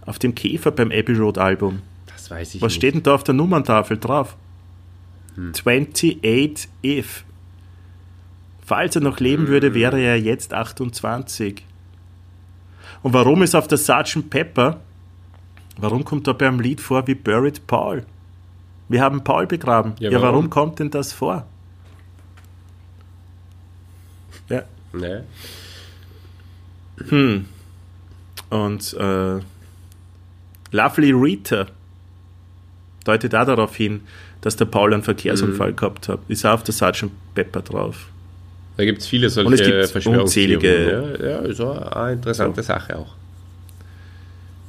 [0.05, 1.81] Auf dem Käfer beim Abbey Road Album.
[2.05, 2.77] Das weiß ich Was nicht.
[2.77, 4.37] steht denn da auf der Nummerntafel drauf?
[5.35, 5.51] Hm.
[5.51, 7.23] 28 if.
[8.65, 9.49] Falls er noch leben hm.
[9.49, 11.63] würde, wäre er jetzt 28.
[13.03, 14.29] Und warum ist auf der Sgt.
[14.29, 14.81] Pepper,
[15.77, 18.05] warum kommt da beim Lied vor wie Buried Paul?
[18.89, 19.93] Wir haben Paul begraben.
[19.99, 20.35] Ja, ja warum?
[20.35, 21.45] warum kommt denn das vor?
[24.49, 24.63] Ja.
[24.93, 25.21] Nee.
[27.09, 27.45] Hm.
[28.49, 29.39] Und äh,
[30.71, 31.67] Lovely Rita
[33.03, 34.01] deutet auch darauf hin,
[34.41, 35.75] dass der Paul einen Verkehrsunfall mhm.
[35.75, 36.19] gehabt hat.
[36.27, 37.09] Ist auch auf der Sgt.
[37.35, 38.09] Pepper drauf.
[38.77, 40.87] Da gibt es viele solche Und es gibt Verschwörungstheorien.
[41.19, 42.67] Ja, ja, ist auch eine interessante so.
[42.67, 43.15] Sache auch.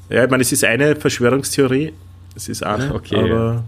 [0.09, 1.93] Ja, ich meine, es ist eine Verschwörungstheorie,
[2.35, 3.65] es ist eine, okay, aber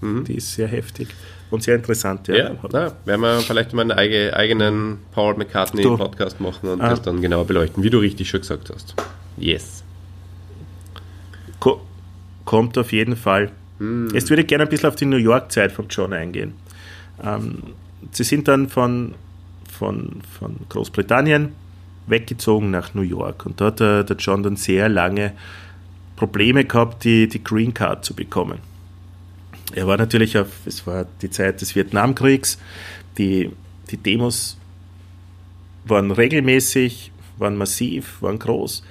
[0.00, 0.08] ja.
[0.08, 0.24] mhm.
[0.24, 1.08] die ist sehr heftig
[1.50, 2.26] und sehr interessant.
[2.28, 6.88] Ja, ja na, werden wir vielleicht mal einen eigenen Paul McCartney-Podcast machen und ah.
[6.88, 8.94] das dann genauer beleuchten, wie du richtig schon gesagt hast.
[9.36, 9.84] Yes.
[11.60, 11.82] Ko
[12.46, 13.50] kommt auf jeden Fall.
[13.78, 14.08] Hm.
[14.14, 16.54] Jetzt würde ich gerne ein bisschen auf die New York-Zeit von John eingehen.
[17.22, 17.58] Ähm,
[18.12, 19.14] sie sind dann von,
[19.78, 21.52] von, von Großbritannien
[22.06, 25.32] weggezogen nach New York und dort hat der John dann sehr lange
[26.16, 28.58] Probleme gehabt, die, die Green Card zu bekommen.
[29.74, 32.58] Er war natürlich auf, es war die Zeit des Vietnamkriegs,
[33.18, 33.50] die,
[33.90, 34.58] die Demos
[35.84, 38.84] waren regelmäßig, waren massiv, waren groß,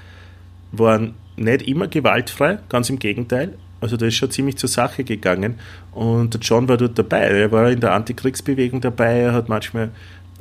[0.71, 3.57] waren nicht immer gewaltfrei, ganz im Gegenteil.
[3.81, 5.55] Also da ist schon ziemlich zur Sache gegangen.
[5.91, 7.19] Und der John war dort dabei.
[7.19, 9.19] Er war in der Antikriegsbewegung dabei.
[9.19, 9.89] Er hat manchmal äh,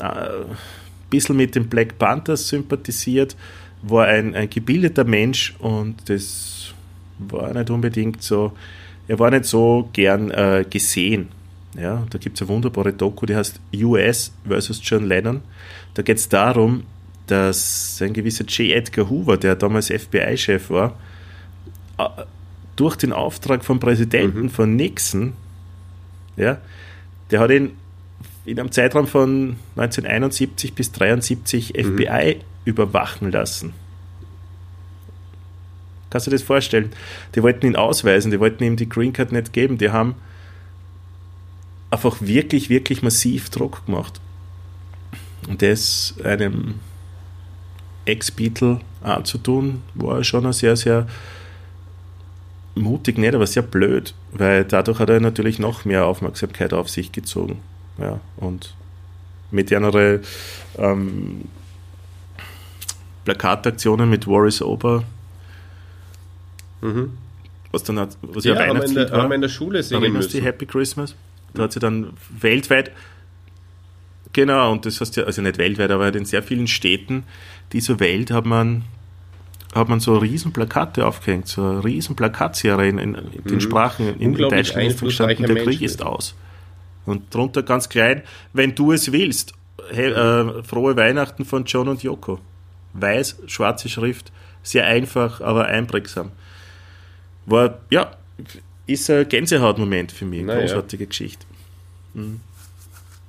[0.02, 0.56] ein
[1.10, 3.36] bisschen mit den Black Panthers sympathisiert,
[3.82, 6.74] war ein, ein gebildeter Mensch und das
[7.18, 8.52] war nicht unbedingt so,
[9.08, 11.28] er war nicht so gern äh, gesehen.
[11.78, 15.40] Ja, da gibt es eine wunderbare Doku, die heißt US versus John Lennon.
[15.94, 16.84] Da geht es darum,
[17.26, 18.76] dass ein gewisser J.
[18.76, 20.96] Edgar Hoover, der damals FBI-Chef war,
[21.98, 22.04] äh,
[22.76, 24.50] durch den Auftrag vom Präsidenten mhm.
[24.50, 25.32] von Nixon,
[26.36, 26.58] ja,
[27.30, 27.72] der hat ihn
[28.44, 31.98] in einem Zeitraum von 1971 bis 1973 mhm.
[31.98, 33.72] FBI überwachen lassen.
[36.10, 36.92] Kannst du dir das vorstellen?
[37.34, 40.14] Die wollten ihn ausweisen, die wollten ihm die Green Card nicht geben, die haben
[41.90, 44.20] einfach wirklich, wirklich massiv Druck gemacht.
[45.48, 46.74] Und das einem
[48.04, 51.06] Ex-Beatle anzutun, war schon ein sehr, sehr
[52.74, 57.12] mutig nicht, aber sehr blöd, weil dadurch hat er natürlich noch mehr Aufmerksamkeit auf sich
[57.12, 57.60] gezogen.
[57.98, 58.74] Ja, und
[59.50, 60.20] mit einer
[60.78, 61.42] ähm,
[63.24, 65.04] Plakataktionen mit Warris Ober,
[66.80, 67.12] mhm.
[67.70, 70.32] was dann hat, was ja, ja Weihnachtslied war, haben in der Schule singen müssen.
[70.32, 71.14] die Happy Christmas.
[71.54, 72.92] Da hat sie dann weltweit
[74.32, 77.24] Genau, und das heißt ja, also nicht weltweit, aber halt in sehr vielen Städten
[77.72, 78.84] dieser Welt hat man
[79.74, 83.60] hat man so riesen Plakate aufgehängt, so eine riesen Plakatserie in, in, in den mhm.
[83.60, 86.34] Sprachen, in, in gestanden, der Krieg ist aus.
[87.04, 88.22] Und drunter ganz klein,
[88.52, 89.54] wenn du es willst,
[89.90, 92.38] hey, äh, frohe Weihnachten von John und Yoko.
[92.94, 94.32] Weiß, schwarze Schrift,
[94.62, 96.30] sehr einfach, aber einprägsam.
[97.46, 98.12] War, ja,
[98.86, 101.06] ist ein Gänsehautmoment für mich, Na großartige.
[101.06, 101.46] Geschichte.
[102.14, 102.40] Mhm.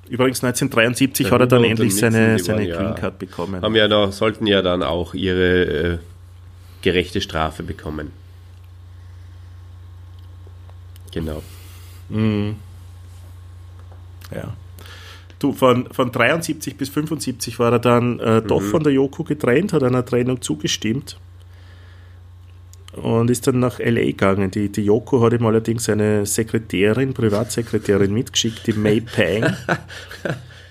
[0.08, 3.62] Übrigens 1973 hat er dann endlich seine, seine Green Card bekommen.
[3.62, 5.64] Haben ja noch, sollten ja dann auch ihre
[5.94, 5.98] äh,
[6.82, 8.12] gerechte Strafe bekommen.
[11.12, 11.42] Genau.
[12.10, 12.56] Mhm.
[14.34, 14.56] Ja.
[15.38, 18.66] Du, von, von 73 bis 75 war er dann äh, doch mhm.
[18.66, 21.18] von der Yoko getrennt, hat einer Trennung zugestimmt
[22.92, 24.50] und ist dann nach LA gegangen.
[24.50, 29.44] Die, die Yoko hat ihm allerdings eine Sekretärin, Privatsekretärin mitgeschickt, die May Pang.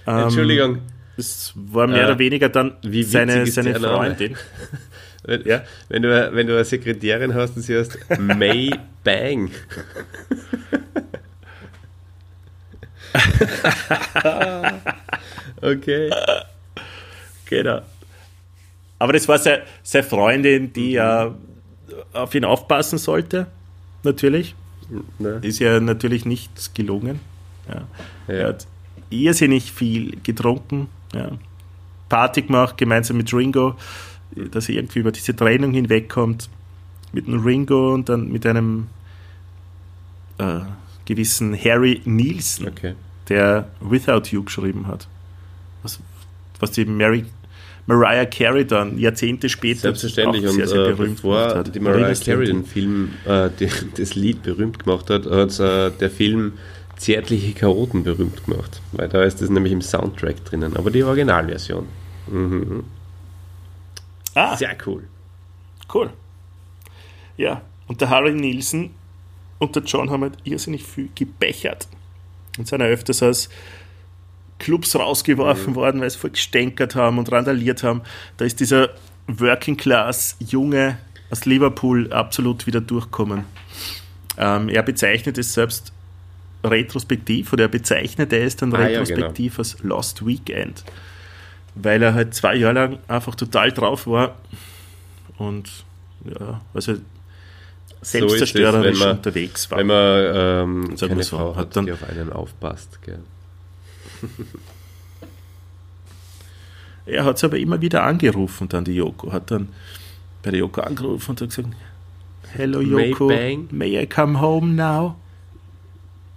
[0.07, 0.79] ähm, Entschuldigung.
[1.17, 4.35] Das war mehr äh, oder weniger dann seine, seine Freundin.
[5.25, 5.63] Wenn, ja?
[5.87, 8.71] wenn, du, wenn du eine Sekretärin hast und sie heißt May
[9.05, 9.51] Bang.
[15.61, 16.09] okay.
[17.45, 17.81] Genau.
[18.99, 21.35] Aber das war seine, seine Freundin, die ja mhm.
[22.13, 23.47] auf ihn aufpassen sollte,
[24.03, 24.55] natürlich.
[25.19, 25.39] Ne.
[25.41, 27.19] Ist ja natürlich nichts gelungen.
[27.67, 27.87] Ja.
[28.27, 28.33] Ja.
[28.33, 28.67] Er hat
[29.09, 31.31] irrsinnig viel getrunken, ja.
[32.09, 33.75] Party gemacht, gemeinsam mit Ringo
[34.35, 36.49] dass er irgendwie über diese Trennung hinwegkommt
[37.11, 38.87] mit einem Ringo und dann mit einem
[40.37, 40.61] äh,
[41.05, 42.95] gewissen Harry Nielsen, okay.
[43.29, 45.07] der Without You geschrieben hat.
[45.81, 45.99] Was,
[46.59, 47.25] was die Mary,
[47.85, 50.45] Mariah Carey dann Jahrzehnte später Selbstverständlich.
[50.45, 51.75] Und sehr, sehr äh, berühmt bevor gemacht hat.
[51.75, 55.91] die Mariah du Carey den Film, äh, die, das Lied berühmt gemacht hat, hat äh,
[55.91, 56.53] der Film
[56.95, 58.81] Zärtliche Chaoten berühmt gemacht.
[58.93, 60.77] Weil da ist das nämlich im Soundtrack drinnen.
[60.77, 61.87] Aber die Originalversion.
[62.27, 62.83] Mhm.
[64.35, 65.03] Ah, Sehr cool.
[65.93, 66.11] cool.
[67.35, 68.91] Ja, und der Harry Nielsen
[69.63, 71.87] und der John haben halt irrsinnig viel gebechert.
[72.57, 73.49] Und sind ja öfters aus
[74.59, 78.01] Clubs rausgeworfen worden, weil sie voll gestänkert haben und randaliert haben.
[78.37, 78.89] Da ist dieser
[79.27, 80.97] Working Class Junge
[81.29, 83.45] aus Liverpool absolut wieder durchkommen.
[84.37, 85.91] Ähm, er bezeichnet es selbst
[86.63, 90.83] retrospektiv oder er bezeichnet es dann Ah, ja, retrospektiv als Lost Weekend.
[91.75, 94.35] Weil er halt zwei Jahre lang einfach total drauf war
[95.37, 95.83] und
[96.25, 96.95] ja, also
[98.03, 99.77] selbstzerstörerisch wenn man- unterwegs war.
[99.79, 102.99] Wenn man ähm, keine so, Frau hat dann- die auf einen aufpasst.
[103.01, 103.19] Gell.
[107.05, 109.31] Er hat es aber immer wieder angerufen, dann die Yoko.
[109.33, 109.69] Hat dann
[110.41, 111.67] bei der Yoko angerufen und hat gesagt,
[112.53, 113.67] Hello Yoko, May-Bang?
[113.71, 115.15] may I come home now?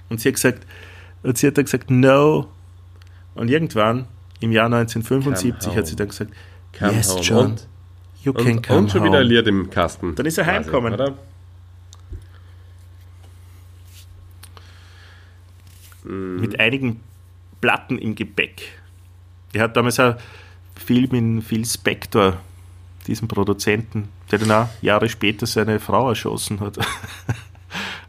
[0.08, 0.66] Und sie hat gesagt,
[1.22, 2.48] und sie hat dann gesagt, no.
[3.34, 4.06] Und irgendwann,
[4.40, 6.32] im Jahr 1975, Come hat sie dann gesagt,
[6.76, 7.20] Come yes, home.
[7.22, 7.66] John, Und,
[8.22, 9.10] you can und, come und schon home.
[9.10, 10.14] wieder Lied im Kasten.
[10.14, 10.70] Dann ist er quasi,
[16.06, 16.40] Oder?
[16.40, 17.00] mit einigen
[17.60, 18.62] Platten im Gepäck.
[19.52, 20.16] Er hat damals auch
[20.74, 22.36] viel mit Phil Spector,
[23.06, 26.78] diesem Produzenten, der dann auch Jahre später seine Frau erschossen hat.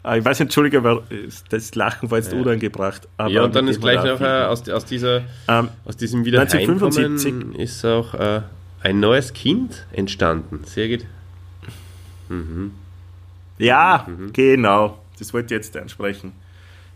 [0.04, 1.04] Ah, ich weiß, Entschuldige, aber
[1.50, 3.10] das Lachen war jetzt unangebracht.
[3.18, 6.82] Aber Ja, und dann ist gleich noch äh, aus, aus, dieser, Ähm, aus diesem Wiederheimkommen
[6.84, 8.42] 1975 ist auch äh,
[8.84, 10.62] ein neues Kind entstanden.
[10.64, 11.06] Sehr gut.
[13.58, 14.32] Ja, Mhm.
[14.32, 14.98] genau.
[15.20, 16.32] Das wollte ich jetzt ansprechen.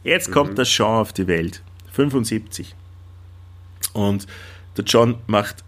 [0.04, 1.62] Jetzt kommt der Sean auf die Welt.
[1.92, 2.76] 75.
[3.94, 4.26] Und
[4.78, 5.64] der John macht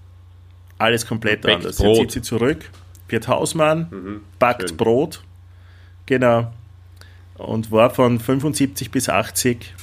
[0.78, 1.78] alles komplett Backt anders.
[1.78, 1.98] Brot.
[1.98, 2.70] Er zieht sie zurück,
[3.10, 4.78] wird Hausmann, backt schön.
[4.78, 5.24] Brot.
[6.06, 6.52] Genau.
[7.36, 9.74] Und war von 75 bis 80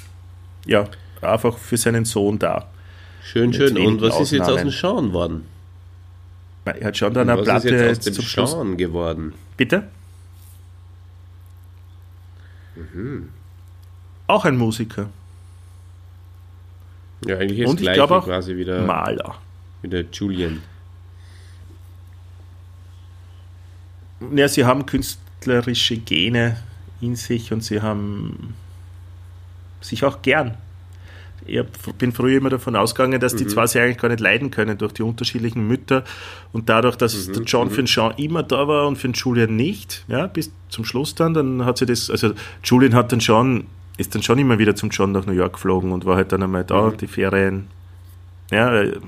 [0.66, 0.86] ja,
[1.20, 2.68] einfach für seinen Sohn da.
[3.22, 3.78] Schön, Mit schön.
[3.78, 4.70] Und was ist jetzt aus Ausnahmen.
[4.70, 5.46] dem Sean worden?
[6.64, 8.46] Er hat schon dann eine Platte ist jetzt aus dem zum.
[8.46, 9.34] Sean geworden?
[9.57, 9.88] Bitte?
[12.76, 13.30] Mhm.
[14.31, 15.09] Auch ein Musiker.
[17.26, 19.35] Ja, eigentlich ist Und ich glaube auch quasi wieder, Maler.
[19.83, 20.62] wieder Julian.
[24.33, 26.62] Ja, sie haben künstlerische Gene
[27.01, 28.55] in sich und sie haben
[29.81, 30.57] sich auch gern.
[31.47, 31.64] Ich
[31.99, 34.93] bin früher immer davon ausgegangen, dass die zwei sich eigentlich gar nicht leiden können durch
[34.93, 36.05] die unterschiedlichen Mütter
[36.53, 39.57] und dadurch, dass der John für den Sean immer da war und für den Julian
[39.57, 43.66] nicht, ja, bis zum Schluss dann, dann hat sie das, also Julian hat dann schon,
[44.01, 46.42] ist dann schon immer wieder zum John nach New York geflogen und war halt dann
[46.42, 47.68] einmal da, die Ferien,
[48.51, 48.98] ja, äh,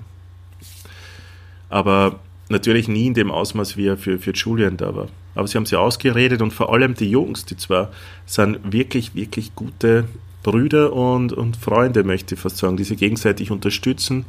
[1.70, 2.20] aber
[2.50, 5.08] natürlich nie in dem Ausmaß, wie er für, für Julian da war.
[5.34, 7.90] Aber sie haben sie ausgeredet und vor allem die Jungs, die zwar
[8.26, 10.04] sind wirklich, wirklich gute
[10.42, 14.26] Brüder und, und Freunde, möchte ich fast sagen, die sich gegenseitig unterstützen.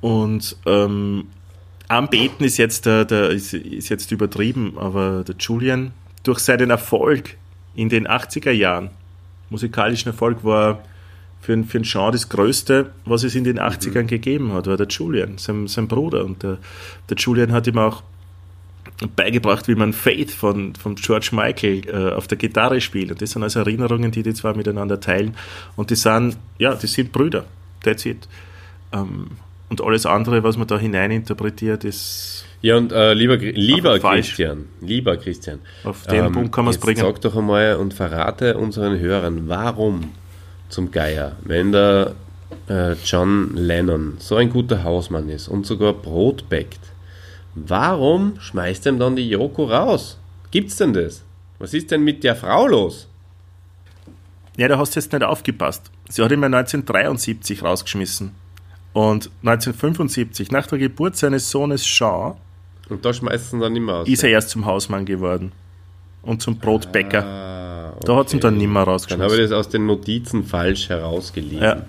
[0.00, 1.24] Und ähm,
[1.88, 5.90] anbeten ist jetzt, der, der, ist, ist jetzt übertrieben, aber der Julian
[6.22, 7.36] durch seinen Erfolg
[7.74, 8.90] in den 80er Jahren,
[9.50, 10.82] musikalischen Erfolg, war
[11.40, 14.88] für, einen- für Sean das Größte, was es in den 80ern gegeben hat, war der
[14.88, 16.24] Julian, sein, sein Bruder.
[16.24, 16.58] Und der,
[17.08, 18.02] der Julian hat ihm auch
[19.14, 23.10] beigebracht, wie man Faith von, von George Michael äh, auf der Gitarre spielt.
[23.12, 25.36] Und das sind also Erinnerungen, die die zwei miteinander teilen.
[25.76, 27.44] Und die sind, ja, die sind Brüder.
[27.84, 28.26] That's it.
[28.92, 29.28] Ähm,
[29.68, 33.98] und alles andere, was man da hineininterpretiert, ist Ja, und äh, lieber, lieber.
[33.98, 37.00] Christian, lieber Christian, auf den Punkt kann man es bringen.
[37.00, 40.12] Sag doch einmal und verrate unseren Hörern, warum
[40.68, 42.14] zum Geier, wenn der
[42.68, 46.80] äh, John Lennon so ein guter Hausmann ist und sogar Brot bäckt,
[47.54, 50.18] warum schmeißt ihm dann die Joko raus?
[50.50, 51.22] Gibt's denn das?
[51.58, 53.08] Was ist denn mit der Frau los?
[54.56, 55.90] Ja, da hast du jetzt nicht aufgepasst.
[56.08, 58.32] Sie hat ihn mal 1973 rausgeschmissen.
[58.92, 62.34] Und 1975, nach der Geburt seines Sohnes Jean,
[62.88, 64.08] Und da schmeißt ihn dann nicht mehr aus.
[64.08, 65.52] ist er erst zum Hausmann geworden.
[66.22, 67.24] Und zum Brotbäcker.
[67.24, 69.24] Ah, Da hat sie ihn dann nicht mehr Dann rausgeschmissen.
[69.32, 71.62] habe ich das aus den Notizen falsch herausgelesen.
[71.62, 71.82] Ja.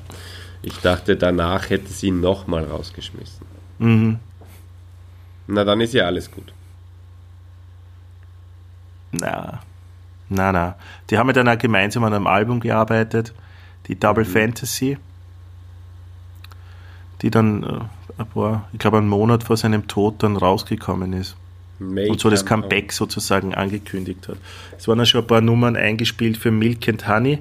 [0.61, 3.45] Ich dachte, danach hätte sie ihn nochmal rausgeschmissen.
[3.79, 4.19] Mhm.
[5.47, 6.53] Na, dann ist ja alles gut.
[9.11, 9.61] Na,
[10.29, 10.75] na, na.
[11.09, 13.33] Die haben ja dann auch gemeinsam an einem Album gearbeitet,
[13.87, 14.97] die Double Fantasy,
[17.22, 21.36] die dann äh, ein paar, ich glaube, einen Monat vor seinem Tod dann rausgekommen ist
[21.80, 24.38] Make und so das Comeback sozusagen angekündigt hat.
[24.78, 27.39] Es waren ja schon ein paar Nummern eingespielt für Milk and Honey.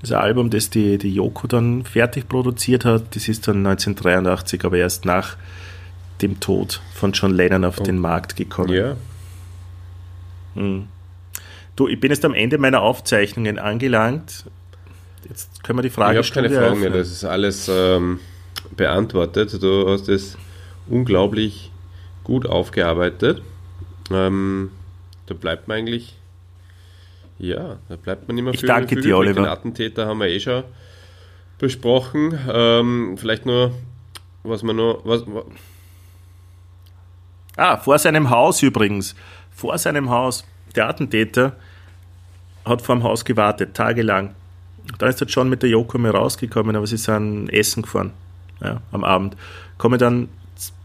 [0.00, 4.76] Das Album, das die, die Yoko dann fertig produziert hat, das ist dann 1983, aber
[4.76, 5.36] erst nach
[6.22, 7.84] dem Tod von John Lennon auf oh.
[7.84, 8.72] den Markt gekommen.
[8.72, 8.96] Ja.
[10.54, 10.88] Hm.
[11.76, 14.44] Du, ich bin jetzt am Ende meiner Aufzeichnungen angelangt.
[15.28, 18.18] Jetzt können wir die Frage Ich habe keine Fragen mehr, das ist alles ähm,
[18.76, 19.62] beantwortet.
[19.62, 20.36] Du hast es
[20.88, 21.70] unglaublich
[22.24, 23.42] gut aufgearbeitet.
[24.10, 24.70] Ähm,
[25.26, 26.16] da bleibt man eigentlich,
[27.38, 28.68] ja, da bleibt man immer ich viel.
[28.68, 29.42] Ich danke dir, Oliver.
[29.42, 30.64] Den Attentäter haben wir eh schon
[31.58, 32.38] besprochen.
[32.50, 33.72] Ähm, vielleicht nur,
[34.42, 35.24] was man nur, was,
[37.56, 39.14] Ah, vor seinem Haus übrigens.
[39.50, 40.44] Vor seinem Haus.
[40.74, 41.54] Der Attentäter
[42.64, 44.34] hat vor dem Haus gewartet, tagelang.
[44.98, 48.12] Dann ist er schon mit der Joko mal rausgekommen, aber sie sind essen gefahren
[48.62, 49.36] ja, am Abend.
[49.78, 50.28] Kommen dann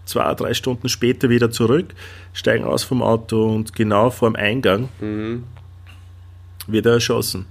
[0.05, 1.93] zwei, drei Stunden später wieder zurück,
[2.33, 5.43] steigen aus vom Auto und genau vor dem Eingang mhm.
[6.67, 7.45] wird er erschossen.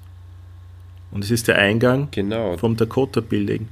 [1.11, 2.57] Und es ist der Eingang genau.
[2.57, 3.69] vom Dakota Building.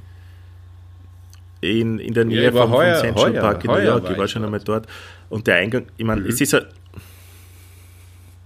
[1.61, 4.09] In, in der Nähe ja, vom, heuer, vom Central heuer, Park in New York.
[4.09, 4.87] Ich war schon einmal dort.
[5.29, 6.27] Und der Eingang, ich meine, mhm.
[6.27, 6.61] es ist ja.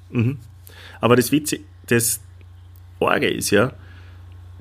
[0.09, 0.37] Mhm.
[1.01, 2.21] Aber das Witze, das
[2.99, 3.73] Orge ist ja,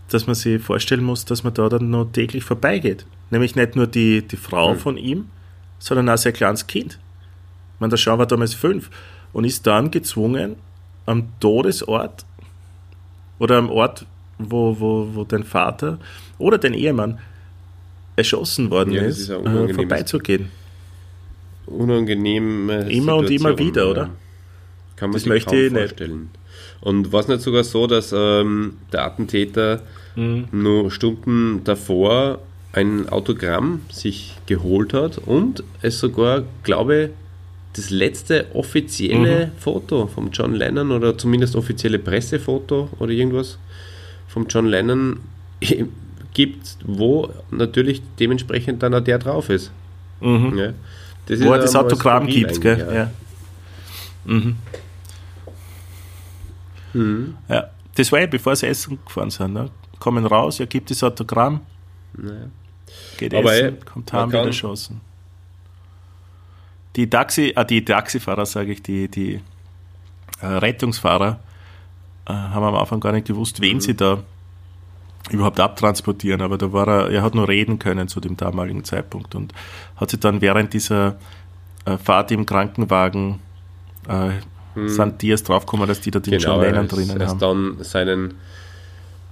[0.08, 3.06] dass man sich vorstellen muss, dass man da dann noch täglich vorbeigeht.
[3.30, 4.78] Nämlich nicht nur die, die Frau mhm.
[4.78, 5.26] von ihm,
[5.78, 6.98] sondern auch sein kleines Kind.
[7.74, 8.90] Ich meine, der Jean war damals fünf
[9.32, 10.56] und ist dann gezwungen,
[11.06, 12.24] am Todesort
[13.38, 14.06] oder am Ort,
[14.38, 15.98] wo, wo, wo dein Vater
[16.38, 17.18] oder dein Ehemann
[18.16, 20.50] erschossen worden ja, ist, ist äh, vorbeizugehen.
[21.66, 22.70] Unangenehm.
[22.70, 24.10] Immer und immer wieder, oder?
[24.96, 26.20] Kann man das sich möchte kaum ich vorstellen.
[26.20, 26.30] Nicht.
[26.80, 29.82] Und war es nicht sogar so, dass ähm, der Attentäter
[30.16, 30.48] mhm.
[30.52, 32.38] nur Stunden davor
[32.72, 37.10] ein Autogramm sich geholt hat und es sogar, glaube
[37.74, 39.50] das letzte offizielle mhm.
[39.58, 43.58] Foto vom John Lennon oder zumindest offizielle Pressefoto oder irgendwas
[44.26, 45.20] vom John Lennon
[46.34, 49.70] gibt, wo natürlich dementsprechend dann auch der drauf ist.
[50.20, 50.58] Mhm.
[50.58, 50.72] Ja.
[51.26, 52.78] Das wo er das Autogramm gibt, gell?
[52.78, 52.94] Ja.
[52.94, 53.10] Ja.
[54.24, 54.56] Mhm.
[56.98, 57.36] Mhm.
[57.48, 57.68] ja.
[57.94, 59.54] Das war ja bevor sie essen gefahren sind.
[59.54, 59.70] Ne?
[59.98, 61.62] Kommen raus, er gibt das Autogramm.
[62.12, 62.46] Naja.
[63.16, 65.00] Geht Aber essen, ey, kommt heim, wieder schossen.
[66.94, 69.40] Die Taxi, ah, die Taxifahrer, sage ich, die, die
[70.40, 71.40] äh, Rettungsfahrer
[72.26, 73.80] äh, haben am Anfang gar nicht gewusst, wen mhm.
[73.80, 74.22] sie da
[75.30, 79.34] überhaupt abtransportieren, aber da war er, er hat nur reden können zu dem damaligen Zeitpunkt
[79.34, 79.52] und
[79.96, 81.18] hat sich dann während dieser
[81.84, 83.40] äh, Fahrt im Krankenwagen
[84.08, 84.30] äh,
[84.82, 84.88] hm.
[84.88, 87.38] sind die erst draufgekommen, dass die da den genau, John Lennon drinnen haben.
[87.38, 88.34] dann seinen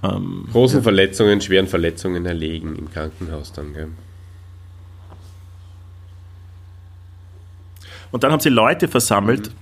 [0.03, 0.83] ähm, großen ja.
[0.83, 3.87] Verletzungen, schweren Verletzungen erlegen im Krankenhaus dann, gell?
[8.09, 9.53] Und dann haben sie Leute versammelt, mhm.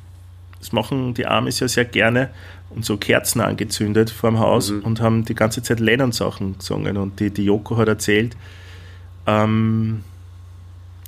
[0.59, 2.29] das machen die Amis ja sehr gerne,
[2.69, 4.81] und so Kerzen angezündet vor dem Haus mhm.
[4.81, 6.97] und haben die ganze Zeit Lennon-Sachen gesungen.
[6.97, 8.35] Und die, die Joko hat erzählt,
[9.25, 10.03] ähm,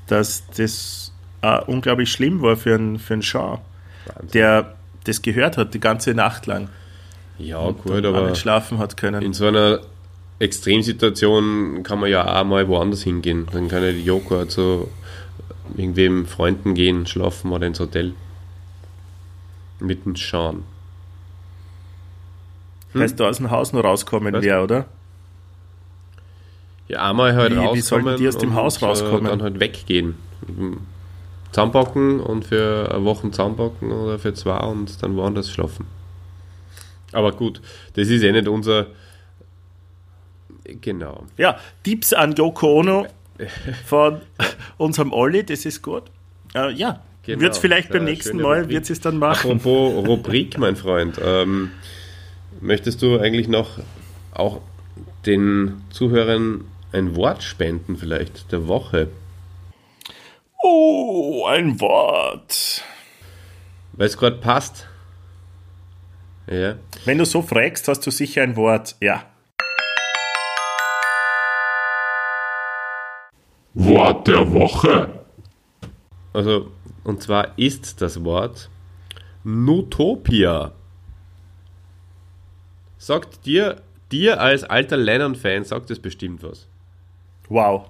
[0.08, 3.24] dass das äh, unglaublich schlimm war für einen, für einen
[4.08, 6.70] Sean, der das gehört hat die ganze Nacht lang.
[7.38, 9.22] Ja, und gut, aber nicht schlafen hat können.
[9.22, 9.80] In so einer
[10.40, 13.48] Extremsituation kann man ja auch mal woanders hingehen.
[13.52, 14.90] Dann kann ja die Joko zu
[15.76, 18.14] irgendwem Freunden gehen, schlafen oder ins Hotel.
[19.80, 20.64] Mit dem Sean.
[22.94, 23.02] Hm?
[23.02, 24.86] Heißt, da aus dem Haus noch rauskommen wäre, oder?
[26.88, 28.16] Ja, einmal halt wie, rauskommen.
[28.16, 29.26] Wie die aus dem Haus rauskommen?
[29.26, 30.16] Dann halt weggehen.
[31.52, 35.86] Zahnbacken und für eine Woche Zahnbacken oder für zwei und dann woanders schlafen.
[37.12, 37.62] Aber gut,
[37.94, 38.88] das ist eh nicht unser.
[40.82, 41.24] Genau.
[41.38, 43.08] Ja, Tipps an Yoko Ono
[43.86, 44.22] von
[44.78, 46.04] unserem Olli, das ist gut.
[46.54, 47.42] Äh, ja, genau.
[47.42, 49.52] wird es vielleicht beim nächsten Mal, wird es dann machen.
[49.52, 51.20] Apropos Rubrik, mein Freund.
[51.24, 51.72] Ähm,
[52.60, 53.80] möchtest du eigentlich noch
[54.34, 54.62] auch
[55.26, 59.10] den Zuhörern ein Wort spenden, vielleicht der Woche?
[60.64, 62.84] Oh, ein Wort.
[63.94, 64.88] Weil es gerade passt.
[66.48, 66.76] Ja.
[67.06, 68.96] Wenn du so fragst, hast du sicher ein Wort.
[69.00, 69.26] Ja.
[73.74, 75.26] Wort der Woche.
[76.34, 76.72] Also,
[77.04, 78.70] und zwar ist das Wort
[79.44, 80.72] Nutopia.
[82.98, 83.82] Sagt dir,
[84.12, 86.68] dir als alter Lennon-Fan, sagt es bestimmt was.
[87.50, 87.90] Wow.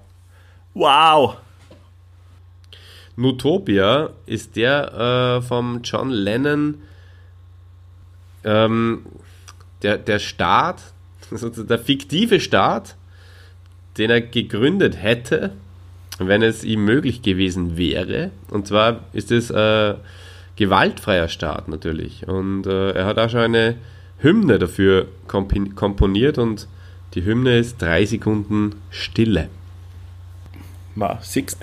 [0.74, 1.38] Wow.
[3.18, 6.76] Nutopia ist der äh, vom John Lennon,
[8.44, 9.06] ähm,
[9.82, 10.80] der, der Staat,
[11.32, 12.94] der fiktive Staat,
[13.98, 15.52] den er gegründet hätte,
[16.18, 18.30] wenn es ihm möglich gewesen wäre.
[18.50, 19.94] Und zwar ist es äh,
[20.54, 22.28] gewaltfreier Staat natürlich.
[22.28, 23.74] Und äh, er hat auch schon eine
[24.18, 26.68] Hymne dafür komponiert und
[27.14, 29.48] die Hymne ist drei Sekunden Stille.
[30.94, 31.58] Ma, siehst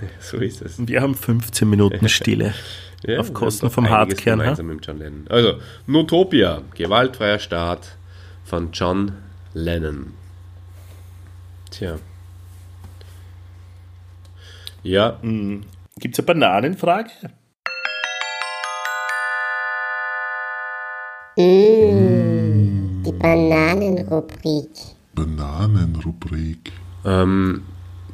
[0.20, 0.86] So ist es.
[0.86, 2.54] Wir haben 15 Minuten Stille.
[3.02, 5.24] Ja, Auf Kosten vom Hardkern, gemeinsam mit John Lennon.
[5.30, 5.54] Also,
[5.86, 7.96] Notopia, gewaltfreier Staat
[8.44, 9.12] von John
[9.54, 10.12] Lennon.
[11.70, 11.98] Tja.
[14.82, 17.10] Ja, Gibt es eine Bananenfrage?
[23.02, 24.68] Die Bananenrubrik.
[25.14, 26.72] Bananenrubrik.
[27.04, 27.62] ähm,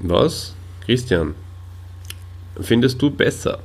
[0.01, 0.55] was?
[0.84, 1.34] Christian,
[2.61, 3.59] findest du besser?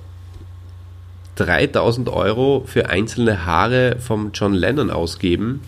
[1.36, 5.62] 3000 Euro für einzelne Haare vom John Lennon ausgeben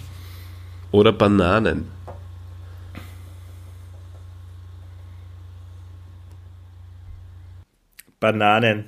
[0.92, 1.88] oder Bananen?
[8.20, 8.86] Bananen.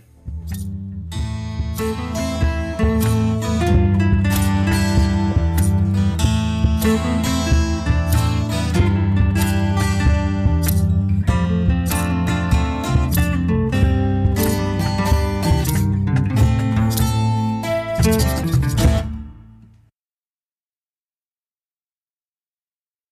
[6.86, 7.15] Super.